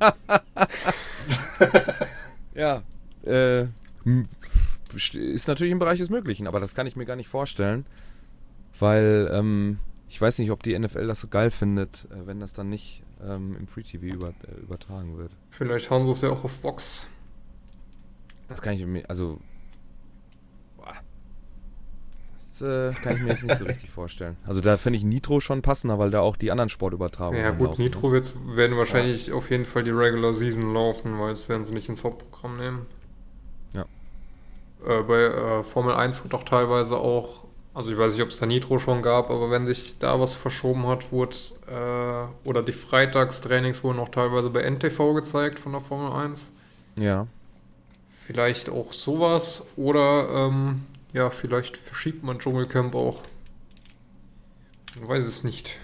[2.54, 2.82] Ja,
[3.26, 3.66] äh,
[4.94, 7.86] ist natürlich im Bereich des Möglichen, aber das kann ich mir gar nicht vorstellen,
[8.78, 12.52] weil ähm, ich weiß nicht, ob die NFL das so geil findet, äh, wenn das
[12.52, 15.32] dann nicht ähm, im Free TV über, äh, übertragen wird.
[15.50, 17.06] Vielleicht haben sie es ja auch auf Vox.
[18.48, 19.40] Das kann ich mir, also,
[22.58, 24.36] das äh, kann ich mir jetzt nicht so richtig vorstellen.
[24.46, 27.68] Also da finde ich Nitro schon passender, weil da auch die anderen Sportübertragungen Ja gut,
[27.68, 31.66] laufen, Nitro wird's, werden wahrscheinlich auf jeden Fall die Regular Season laufen, weil das werden
[31.66, 32.86] sie nicht ins Hauptprogramm nehmen.
[34.86, 38.38] Äh, bei äh, Formel 1 wird auch teilweise auch, also ich weiß nicht, ob es
[38.38, 42.72] da Nitro schon gab, aber wenn sich da was verschoben hat, wurde, äh, oder die
[42.72, 46.52] Freitagstrainings wurden auch teilweise bei NTV gezeigt von der Formel 1.
[46.94, 47.04] Ne?
[47.04, 47.26] Ja,
[48.26, 53.22] Vielleicht auch sowas oder ähm, ja, vielleicht verschiebt man Dschungelcamp auch.
[54.98, 55.78] Man weiß es nicht.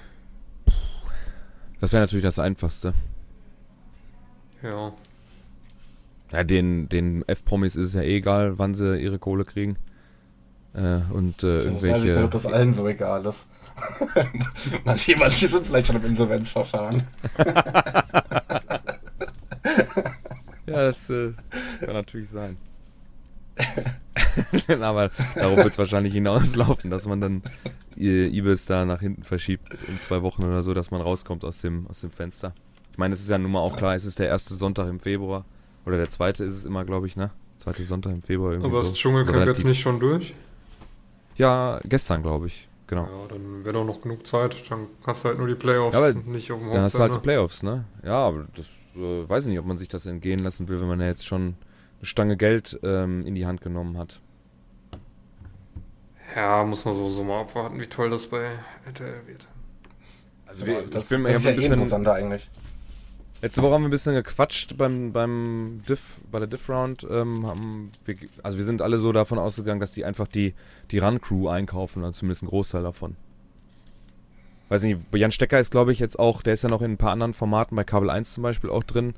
[1.81, 2.95] das wäre natürlich das Einfachste.
[4.61, 4.93] Ja.
[6.33, 9.77] Ja, den, den F-Promis ist es ja eh egal, wann sie ihre Kohle kriegen.
[10.75, 12.13] Äh, und äh, Ich irgendwelche.
[12.13, 13.47] glaube, dass allen so egal ist.
[14.85, 17.03] manche, manche sind vielleicht schon im Insolvenzverfahren.
[20.67, 21.33] Ja, das äh,
[21.81, 22.57] kann natürlich sein.
[24.81, 27.43] Aber darauf wird es wahrscheinlich hinauslaufen, dass man dann
[27.97, 31.87] Ibis da nach hinten verschiebt um zwei Wochen oder so, dass man rauskommt aus dem,
[31.89, 32.55] aus dem Fenster.
[32.91, 35.01] Ich meine, es ist ja nun mal auch klar, es ist der erste Sonntag im
[35.01, 35.45] Februar.
[35.87, 37.31] Oder der zweite ist es immer, glaube ich, ne?
[37.59, 38.71] Zweite Sonntag im Februar irgendwie.
[38.71, 38.91] Aber so.
[38.91, 40.35] ist Dschungelcamp jetzt nicht schon durch?
[41.37, 42.69] Ja, gestern, glaube ich.
[42.87, 43.05] Genau.
[43.05, 44.71] Ja, dann wäre doch noch genug Zeit.
[44.71, 46.99] Dann hast du halt nur die Playoffs, Ja, aber nicht auf dem Dann hast du
[46.99, 47.23] halt die Hauptsender.
[47.23, 47.85] Playoffs, ne?
[48.05, 48.67] Ja, aber das
[48.97, 51.27] äh, weiß ich nicht, ob man sich das entgehen lassen will, wenn man ja jetzt
[51.27, 51.55] schon
[51.99, 54.21] eine Stange Geld ähm, in die Hand genommen hat.
[56.37, 58.51] Ja, muss man so, so mal abwarten, wie toll das bei
[58.87, 59.47] RTL wird.
[60.47, 62.51] Also das, ich bin, das ich ist ja eh interessanter eigentlich.
[63.43, 67.07] Letzte Woche haben wir ein bisschen gequatscht beim, beim Diff, bei der Diff-Round.
[67.11, 70.55] Ähm, haben wir, also wir sind alle so davon ausgegangen, dass die einfach die,
[70.93, 73.17] die Run-Crew einkaufen, also zumindest ein Großteil davon.
[74.69, 76.97] Weiß nicht, Jan Stecker ist, glaube ich, jetzt auch, der ist ja noch in ein
[76.97, 79.15] paar anderen Formaten, bei Kabel 1 zum Beispiel auch drin.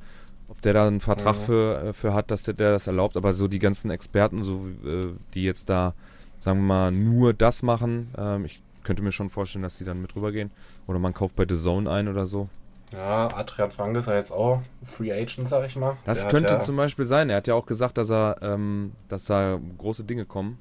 [0.49, 1.41] Ob der da einen Vertrag Mhm.
[1.43, 4.67] für, äh, für hat, dass der, der das erlaubt, aber so die ganzen Experten, so
[4.85, 5.95] äh, die jetzt da
[6.41, 8.09] sagen wir mal, nur das machen.
[8.19, 10.51] Ähm, ich könnte mir schon vorstellen, dass die dann mit rübergehen.
[10.87, 12.49] Oder man kauft bei The Zone ein oder so.
[12.93, 15.97] Ja, Adrian Frank ist ja jetzt auch Free Agent, sag ich mal.
[16.05, 17.31] Das Der könnte ja, zum Beispiel sein.
[17.31, 20.59] Er hat ja auch gesagt, dass er, ähm, dass da große Dinge kommen.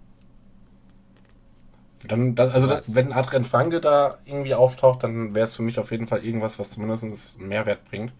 [2.05, 2.95] Dann, das, also, Weiß.
[2.95, 6.59] wenn Adrian Franke da irgendwie auftaucht, dann wäre es für mich auf jeden Fall irgendwas,
[6.59, 8.11] was zumindest einen Mehrwert bringt.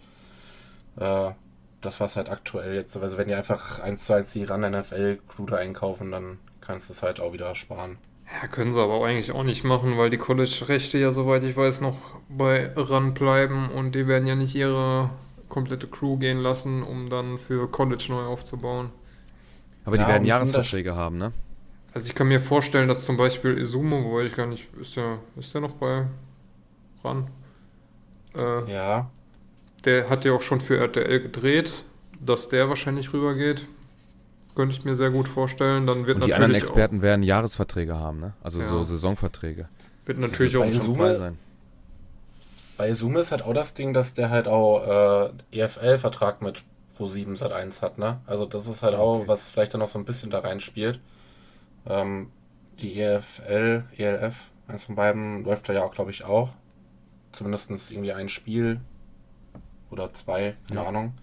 [0.98, 1.32] Äh,
[1.82, 5.46] das, was halt aktuell jetzt, also wenn die einfach eins zu eins die ran NFL-Crew
[5.48, 7.98] da einkaufen, dann kannst du es halt auch wieder sparen.
[8.34, 11.80] Ja, können sie aber eigentlich auch nicht machen, weil die College-Rechte ja, soweit ich weiß,
[11.82, 11.98] noch
[12.30, 15.12] bei RAN bleiben und die werden ja nicht ihre
[15.50, 18.92] komplette Crew gehen lassen, um dann für College neu aufzubauen.
[19.86, 21.32] Aber die Ja, werden Jahresverträge haben, ne?
[21.94, 25.20] Also ich kann mir vorstellen, dass zum Beispiel Izumo, wobei ich gar nicht, ist der,
[25.38, 26.08] ist der noch bei
[27.04, 27.30] RAN?
[28.36, 29.12] Äh, Ja,
[29.86, 31.84] Der hat ja auch schon für RTL gedreht,
[32.20, 33.68] dass der wahrscheinlich rübergeht.
[34.56, 35.88] Könnte ich mir sehr gut vorstellen.
[35.88, 38.34] Dann wird Und die anderen Experten werden Jahresverträge haben, ne?
[38.44, 38.68] Also Ja.
[38.68, 39.68] so Saisonverträge.
[40.06, 41.38] wird natürlich Bei auch Schon Summe- frei sein.
[42.78, 46.64] bei Zoom ist halt auch das Ding, dass der halt auch äh, EFL-Vertrag mit
[46.98, 48.20] Pro7 Sat1 hat, ne?
[48.26, 49.28] Also das ist halt auch, Okay.
[49.28, 51.00] was vielleicht dann noch so ein bisschen da reinspielt.
[51.88, 52.32] Ähm,
[52.80, 56.50] die EFL, ELF, eins von beiden läuft da ja auch, glaube ich, auch.
[57.32, 58.80] Zumindest irgendwie ein Spiel
[59.90, 60.88] oder zwei, keine Ja.
[60.88, 61.14] Ahnung.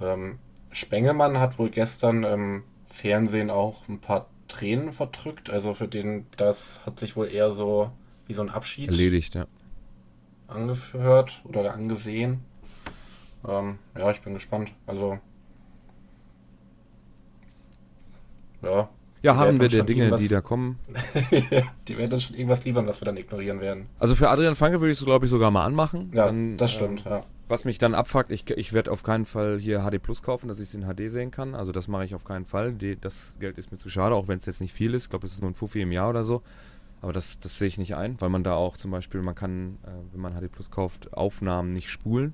[0.00, 0.38] Ähm,
[0.72, 5.50] Spengemann hat wohl gestern im Fernsehen auch ein paar Tränen verdrückt.
[5.50, 7.90] Also für den, das hat sich wohl eher so
[8.26, 9.46] wie so ein Abschied Erledigt, ja.
[10.48, 12.40] angehört oder angesehen.
[13.46, 14.72] Ähm, ja, ich bin gespannt.
[14.86, 15.18] Also,
[18.62, 18.88] ja,
[19.22, 20.78] Ja, haben wir der Dinge, die da kommen.
[21.88, 23.86] die werden uns schon irgendwas liefern, was wir dann ignorieren werden.
[23.98, 26.10] Also für Adrian Franke würde ich es, glaube ich, sogar mal anmachen.
[26.14, 27.22] Ja, Dann, das ähm, stimmt, ja.
[27.52, 30.58] Was mich dann abfuckt, ich, ich werde auf keinen Fall hier HD Plus kaufen, dass
[30.58, 31.54] ich es in HD sehen kann.
[31.54, 32.72] Also das mache ich auf keinen Fall.
[32.72, 35.02] Die, das Geld ist mir zu schade, auch wenn es jetzt nicht viel ist.
[35.02, 36.40] Ich glaube, es ist nur ein Fuffi im Jahr oder so.
[37.02, 39.76] Aber das, das sehe ich nicht ein, weil man da auch zum Beispiel, man kann,
[39.84, 42.32] äh, wenn man HD Plus kauft, Aufnahmen nicht spulen,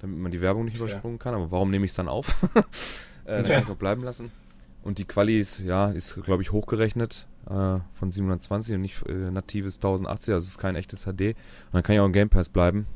[0.00, 0.84] damit man die Werbung nicht Ja.
[0.84, 1.32] übersprungen kann.
[1.34, 2.28] Aber warum nehme ich es dann auf?
[2.54, 4.30] äh, dann kann ich es auch bleiben lassen.
[4.82, 9.30] Und die Quali ist, ja, ist, glaube ich, hochgerechnet äh, von 720 und nicht äh,
[9.30, 11.08] natives 1080, also es ist kein echtes HD.
[11.08, 11.36] Und
[11.72, 12.86] dann kann ich auch im Game Pass bleiben.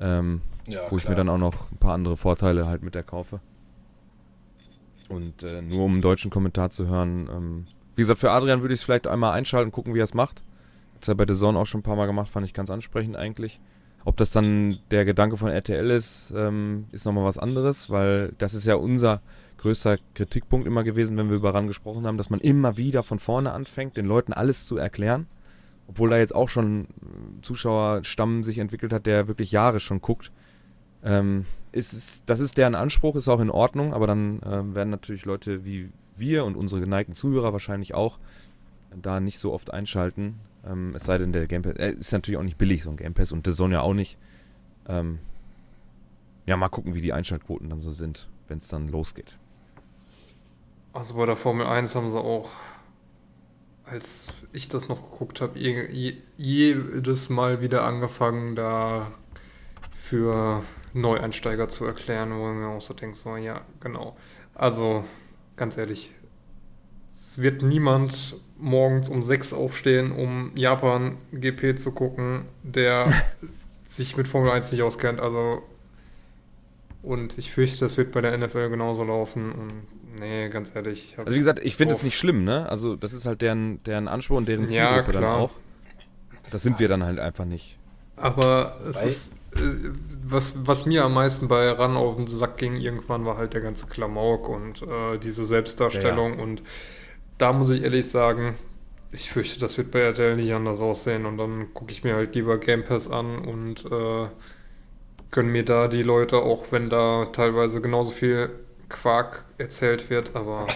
[0.00, 3.02] Ähm, ja wo ich mir dann auch noch ein paar andere Vorteile halt mit der
[3.02, 3.40] kaufe.
[5.08, 7.28] Und äh, nur um einen deutschen Kommentar zu hören.
[7.30, 7.64] Ähm,
[7.94, 10.42] wie gesagt, für Adrian würde ich es vielleicht einmal einschalten, gucken, wie er es macht.
[10.94, 13.16] Hat er bei The Zone auch schon ein paar Mal gemacht, fand ich ganz ansprechend
[13.16, 13.60] eigentlich.
[14.04, 18.54] Ob das dann der Gedanke von RTL ist, ähm, ist nochmal was anderes, weil das
[18.54, 19.22] ist ja unser
[19.58, 23.18] größter Kritikpunkt immer gewesen, wenn wir über RAN gesprochen haben, dass man immer wieder von
[23.18, 25.26] vorne anfängt, den Leuten alles zu erklären.
[25.86, 26.86] Obwohl da jetzt auch schon
[27.42, 30.32] Zuschauerstamm sich entwickelt hat, der wirklich Jahre schon guckt.
[31.04, 34.90] Ähm, ist, es- das ist deren Anspruch, ist auch in Ordnung, aber dann ähm, werden
[34.90, 38.18] natürlich Leute wie wir und unsere geneigten Zuhörer wahrscheinlich auch
[39.02, 40.36] da nicht so oft einschalten.
[40.66, 42.96] Ähm, es sei denn, der Game Pass äh, ist natürlich auch nicht billig, so ein
[42.96, 44.16] Game Pass und The Zone ja auch nicht.
[44.88, 45.18] Ähm,
[46.46, 49.36] ja, mal gucken, wie die Einschaltquoten dann so sind, wenn es dann losgeht.
[50.92, 52.50] Also bei der Formel 1 haben sie auch,
[53.84, 59.12] als ich das noch geguckt habe, je, je, jedes Mal wieder angefangen, da
[59.92, 60.62] für
[60.92, 64.16] Neueinsteiger zu erklären, wo mir auch so denke, so, ja, genau.
[64.54, 65.04] Also,
[65.56, 66.12] ganz ehrlich,
[67.12, 73.06] es wird niemand morgens um 6 aufstehen, um Japan GP zu gucken, der
[73.84, 75.20] sich mit Formel 1 nicht auskennt.
[75.20, 75.62] Also,
[77.02, 79.52] und ich fürchte, das wird bei der NFL genauso laufen.
[79.52, 79.72] Und
[80.18, 82.68] nee, ganz ehrlich, Also wie gesagt, ich finde es nicht schlimm, ne?
[82.68, 85.36] Also das ist halt deren, deren Anspruch und deren Ja, Zielgruppe dann klar.
[85.36, 85.50] auch.
[86.50, 87.78] Das sind wir dann halt einfach nicht.
[88.16, 89.90] Aber es Weil- ist, äh,
[90.24, 93.60] was, was mir am meisten bei Ran auf den Sack ging, irgendwann war halt der
[93.60, 96.38] ganze Klamauk und äh, diese Selbstdarstellung.
[96.38, 96.62] Und
[97.38, 98.54] da muss ich ehrlich sagen,
[99.10, 101.26] ich fürchte, das wird bei RTL nicht anders aussehen.
[101.26, 104.26] Und dann gucke ich mir halt lieber Game Pass an und äh,
[105.30, 108.50] können mir da die Leute, auch wenn da teilweise genauso viel
[108.88, 110.66] Quark erzählt wird, aber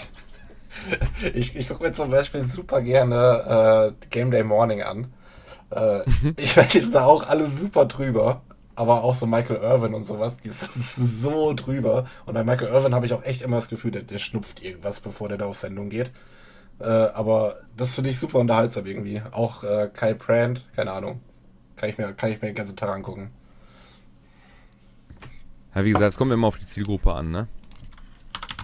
[1.35, 5.13] Ich, ich gucke mir zum Beispiel super gerne äh, Game Day Morning an.
[5.71, 6.01] Äh,
[6.37, 8.43] ich weiß jetzt da auch alle super drüber.
[8.75, 10.73] Aber auch so Michael Irvin und sowas, die ist
[11.21, 12.05] so drüber.
[12.27, 15.01] Und bei Michael Irvin habe ich auch echt immer das Gefühl, der, der schnupft irgendwas,
[15.01, 16.13] bevor der da auf Sendung geht.
[16.79, 19.21] Äh, aber das finde ich super unterhaltsam irgendwie.
[19.33, 21.21] Auch äh, Kyle Brandt, keine Ahnung.
[21.75, 23.31] Kann ich mir, kann ich mir den ganzen Tag angucken.
[25.75, 27.49] Ja, wie gesagt, es kommt immer auf die Zielgruppe an, ne?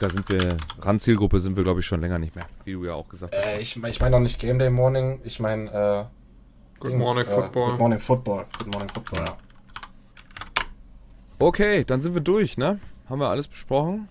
[0.01, 2.95] Da sind wir, Randzielgruppe sind wir, glaube ich, schon länger nicht mehr, wie du ja
[2.95, 3.45] auch gesagt hast.
[3.45, 6.05] Äh, ich ich meine auch nicht Game Day Morning, ich meine äh,
[6.81, 7.71] Good Dings, Morning äh, Football.
[7.71, 8.47] Good Morning Football.
[8.59, 9.37] Good Morning Football, ja.
[11.39, 12.81] Okay, dann sind wir durch, ne?
[13.09, 14.09] Haben wir alles besprochen?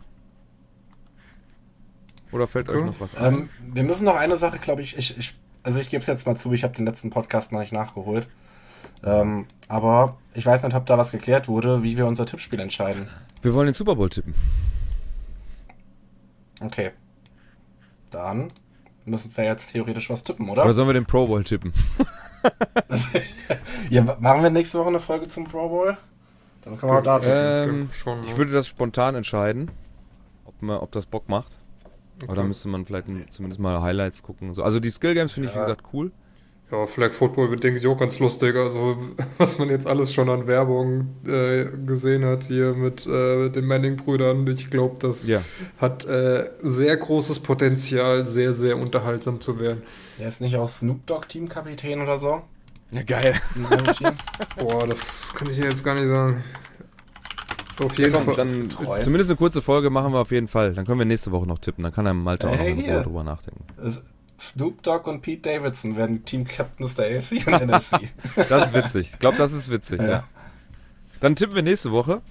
[2.31, 2.79] Oder fällt Okay.
[2.79, 3.33] euch noch was ein?
[3.33, 6.25] Ähm, wir müssen noch eine Sache, glaube ich, ich, ich also ich gebe es jetzt
[6.25, 8.27] mal zu, ich habe den letzten Podcast noch nicht nachgeholt.
[9.03, 13.07] Ähm, aber ich weiß nicht, ob da was geklärt wurde, wie wir unser Tippspiel entscheiden.
[13.41, 14.33] Wir wollen den Super Bowl tippen.
[16.63, 16.91] Okay.
[18.09, 18.47] Dann
[19.05, 20.63] müssen wir jetzt theoretisch was tippen, oder?
[20.63, 21.73] Oder sollen wir den Pro Bowl tippen?
[23.89, 25.97] ja, machen wir nächste Woche eine Folge zum Pro Bowl?
[26.61, 27.81] Dann können wir auch da tippen.
[27.81, 28.27] Ähm, Schon, ne?
[28.27, 29.71] ich würde das spontan entscheiden,
[30.45, 31.57] ob, man, ob das Bock macht.
[32.23, 32.47] Aber da Okay.
[32.47, 34.53] müsste man vielleicht zumindest mal Highlights gucken.
[34.53, 34.63] So.
[34.63, 36.11] Also die Skill Games finde ich, wie gesagt, cool.
[36.71, 38.55] Ja, Flag Football wird, denke ich, auch ganz lustig.
[38.55, 38.97] Also,
[39.37, 44.47] was man jetzt alles schon an Werbung äh, gesehen hat hier mit äh, den Manning-Brüdern,
[44.47, 45.41] ich glaube, das Ja.
[45.77, 49.83] hat äh, sehr großes Potenzial, sehr, sehr unterhaltsam zu werden.
[50.19, 52.41] Der ist nicht auch Snoop Dogg Teamkapitän oder so?
[52.91, 53.35] Ja, geil.
[54.57, 56.43] Boah, das kann ich dir jetzt gar nicht sagen.
[57.75, 58.35] So auf jeden Komm, Fall.
[58.35, 58.69] dann
[59.01, 60.73] zumindest eine kurze Folge machen wir auf jeden Fall.
[60.75, 61.83] Dann können wir nächste Woche noch tippen.
[61.83, 62.93] Dann kann der Malte auch noch Hey, in hier.
[62.97, 63.63] Ruhe drüber nachdenken.
[64.43, 68.09] Snoop Dogg und Pete Davidson werden Team-Captains der AFC und NFC.
[68.35, 69.09] Das ist witzig.
[69.13, 70.01] Ich glaube, das ist witzig.
[70.01, 70.07] Ja.
[70.07, 70.23] Ja.
[71.21, 72.21] Dann tippen wir nächste Woche.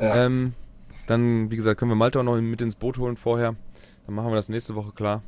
[0.00, 0.26] Ja.
[0.26, 0.54] Ähm,
[1.06, 3.54] dann, wie gesagt, können wir Malte auch noch mit ins Boot holen vorher.
[4.06, 5.22] Dann machen wir das nächste Woche klar.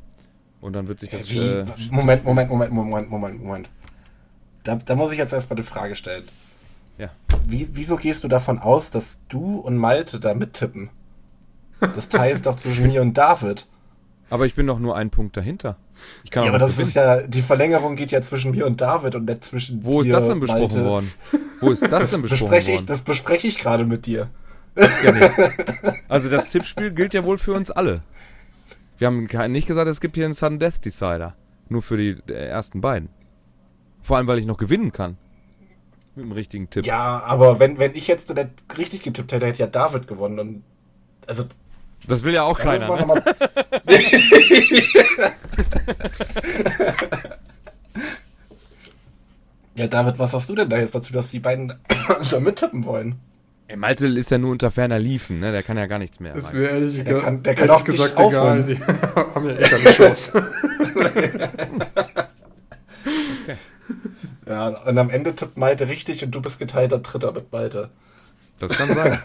[0.61, 1.29] Und dann wird sich das.
[1.29, 1.39] Wie?
[1.39, 3.69] Äh, Moment, Moment, Moment, Moment, Moment, Moment.
[4.63, 6.27] Da, da muss ich jetzt erstmal eine Frage stellen.
[6.97, 7.09] Ja.
[7.47, 10.89] Wie, wieso gehst du davon aus, dass du und Malte da mittippen?
[11.79, 13.67] Das Teil ist doch zwischen mir und David.
[14.29, 15.77] Aber ich bin doch nur einen Punkt dahinter.
[16.23, 16.87] Ich kann Ja, aber das gewinnen.
[16.89, 20.07] ist ja, die Verlängerung geht ja zwischen mir und David und nicht zwischen Wo ist
[20.07, 20.85] dir, das denn besprochen Malte.
[20.85, 21.11] worden?
[21.61, 22.85] Wo ist das, denn besprochen Bespreche ich, worden?
[22.87, 24.29] das bespreche ich gerade mit dir.
[24.77, 25.29] Ja, nee.
[26.07, 28.01] Also das Tippspiel gilt ja wohl für uns alle.
[28.97, 31.35] Wir haben nicht gesagt, es gibt hier einen Sudden Death Decider.
[31.69, 33.09] Nur für die äh, ersten beiden.
[34.01, 35.17] Vor allem, weil ich noch gewinnen kann.
[36.15, 36.85] Mit dem richtigen Tipp.
[36.85, 40.39] Ja, aber wenn, wenn ich jetzt nicht richtig getippt hätte, hätte ja David gewonnen.
[40.39, 40.63] Und,
[41.27, 41.45] also,
[42.07, 42.95] Das will ja auch keiner.
[42.95, 43.23] Ne?
[49.75, 51.73] Ja, David, was sagst du denn da jetzt dazu, dass die beiden
[52.23, 53.15] schon mittippen wollen?
[53.67, 55.51] Ey, Malte ist ja nur unter ferner Liefen, ne?
[55.51, 56.33] Der kann ja gar nichts mehr.
[56.35, 58.35] Ist mir ehrlich, Der kann- der kann ehrlich auch nicht gesagt egal.
[58.35, 58.65] aufholen.
[58.65, 58.79] Die
[59.35, 60.47] haben ja eh keine Chance.
[64.47, 67.91] Ja, und am Ende tippt Malte richtig und du bist geteilter Dritter mit Malte.
[68.57, 69.19] Das kann sein.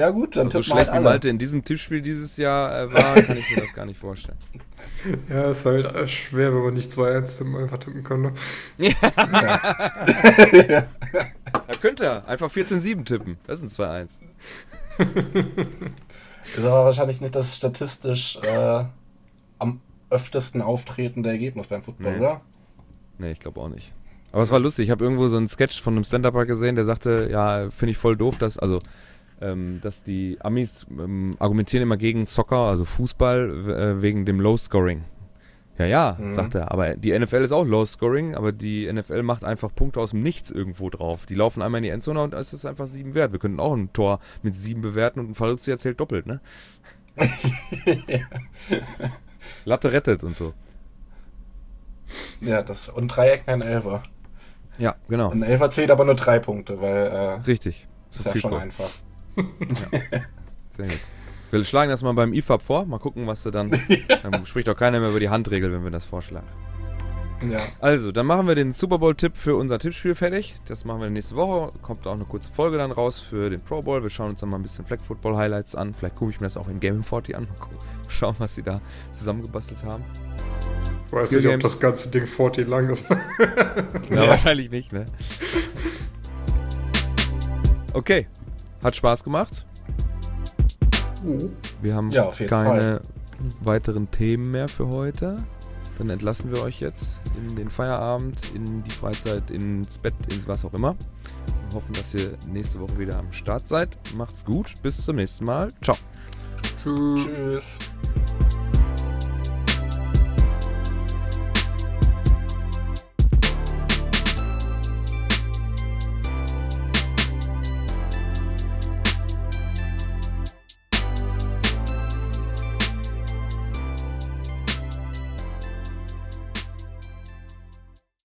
[0.00, 1.04] Ja gut, dann so tippen wir halt schlecht wie alle.
[1.04, 4.38] Malte in diesem Tippspiel dieses Jahr äh, war, kann ich mir das gar nicht vorstellen.
[5.28, 8.22] ja, ist halt äh, schwer, wenn man nicht 2-1 tippen, einfach tippen kann.
[8.22, 8.32] Ne?
[11.52, 13.38] Da könnte er einfach 14-7 tippen.
[13.46, 14.08] Das ist ein
[14.98, 14.98] 2-1.
[16.44, 18.84] Ist aber wahrscheinlich nicht das statistisch äh,
[19.58, 22.18] am öftesten auftretende Ergebnis beim Football, Nee.
[22.18, 22.40] oder?
[23.18, 23.92] Nee, ich glaube auch nicht.
[24.32, 24.86] Aber es war lustig.
[24.86, 27.98] Ich habe irgendwo so einen Sketch von einem Stand-Upper gesehen, der sagte, ja, finde ich
[27.98, 28.78] voll doof, dass, also,
[29.40, 33.68] ähm, dass die Amis ähm, argumentieren immer gegen Soccer, also Fußball,
[33.98, 35.04] äh, wegen dem Low-Scoring.
[35.78, 36.30] Ja, ja, Mhm.
[36.32, 36.70] sagt er.
[36.72, 40.50] Aber die NFL ist auch Low-Scoring, aber die NFL macht einfach Punkte aus dem Nichts
[40.50, 41.24] irgendwo drauf.
[41.24, 43.32] Die laufen einmal in die Endzone und es ist einfach sieben wert.
[43.32, 46.40] Wir könnten auch ein Tor mit sieben bewerten und ein Verrückter zählt doppelt, ne?
[49.64, 50.52] Latte rettet und so.
[52.40, 54.02] Ja, das und Dreieck ein Elfer.
[54.78, 55.30] Ja, genau.
[55.30, 57.86] Ein Elfer zählt aber nur drei Punkte, weil äh, Richtig.
[58.10, 58.68] ist ja schon Goal.
[59.36, 59.90] Einfach.
[60.70, 61.00] Sehr gut.
[61.50, 62.86] Wir schlagen das mal beim IFAB vor.
[62.86, 63.70] Mal gucken, was du dann.
[64.22, 66.46] Dann spricht doch keiner mehr über die Handregel, wenn wir das vorschlagen.
[67.48, 67.58] Ja.
[67.80, 70.56] Also, dann machen wir den Super Bowl-Tipp für unser Tippspiel fertig.
[70.66, 71.72] Das machen wir nächste Woche.
[71.80, 74.02] Kommt auch eine kurze Folge dann raus für den Pro Bowl.
[74.02, 75.94] Wir schauen uns dann mal ein bisschen Flag Football Highlights an.
[75.94, 77.44] Vielleicht gucke ich mir das auch in Game 40 an.
[77.44, 77.78] Mal gucken.
[78.08, 78.80] Schauen, was sie da
[79.12, 80.04] zusammengebastelt haben.
[81.06, 81.62] Ich weiß Skill nicht, ob Games.
[81.62, 83.08] das ganze Ding 40 lang ist.
[84.10, 85.06] Ja, wahrscheinlich nicht, ne?
[87.94, 88.26] Okay.
[88.82, 89.66] Hat Spaß gemacht.
[91.82, 93.02] Wir haben Ja, keine
[93.62, 95.36] weiteren Themen mehr für heute.
[95.98, 100.64] Dann entlassen wir euch jetzt in den Feierabend, in die Freizeit, ins Bett, ins was
[100.64, 100.96] auch immer.
[101.68, 103.98] Wir hoffen, dass ihr nächste Woche wieder am Start seid.
[104.16, 104.72] Macht's gut.
[104.82, 105.70] Bis zum nächsten Mal.
[105.82, 105.96] Ciao.
[106.82, 107.26] Tschüss.
[107.26, 107.78] Tschüss.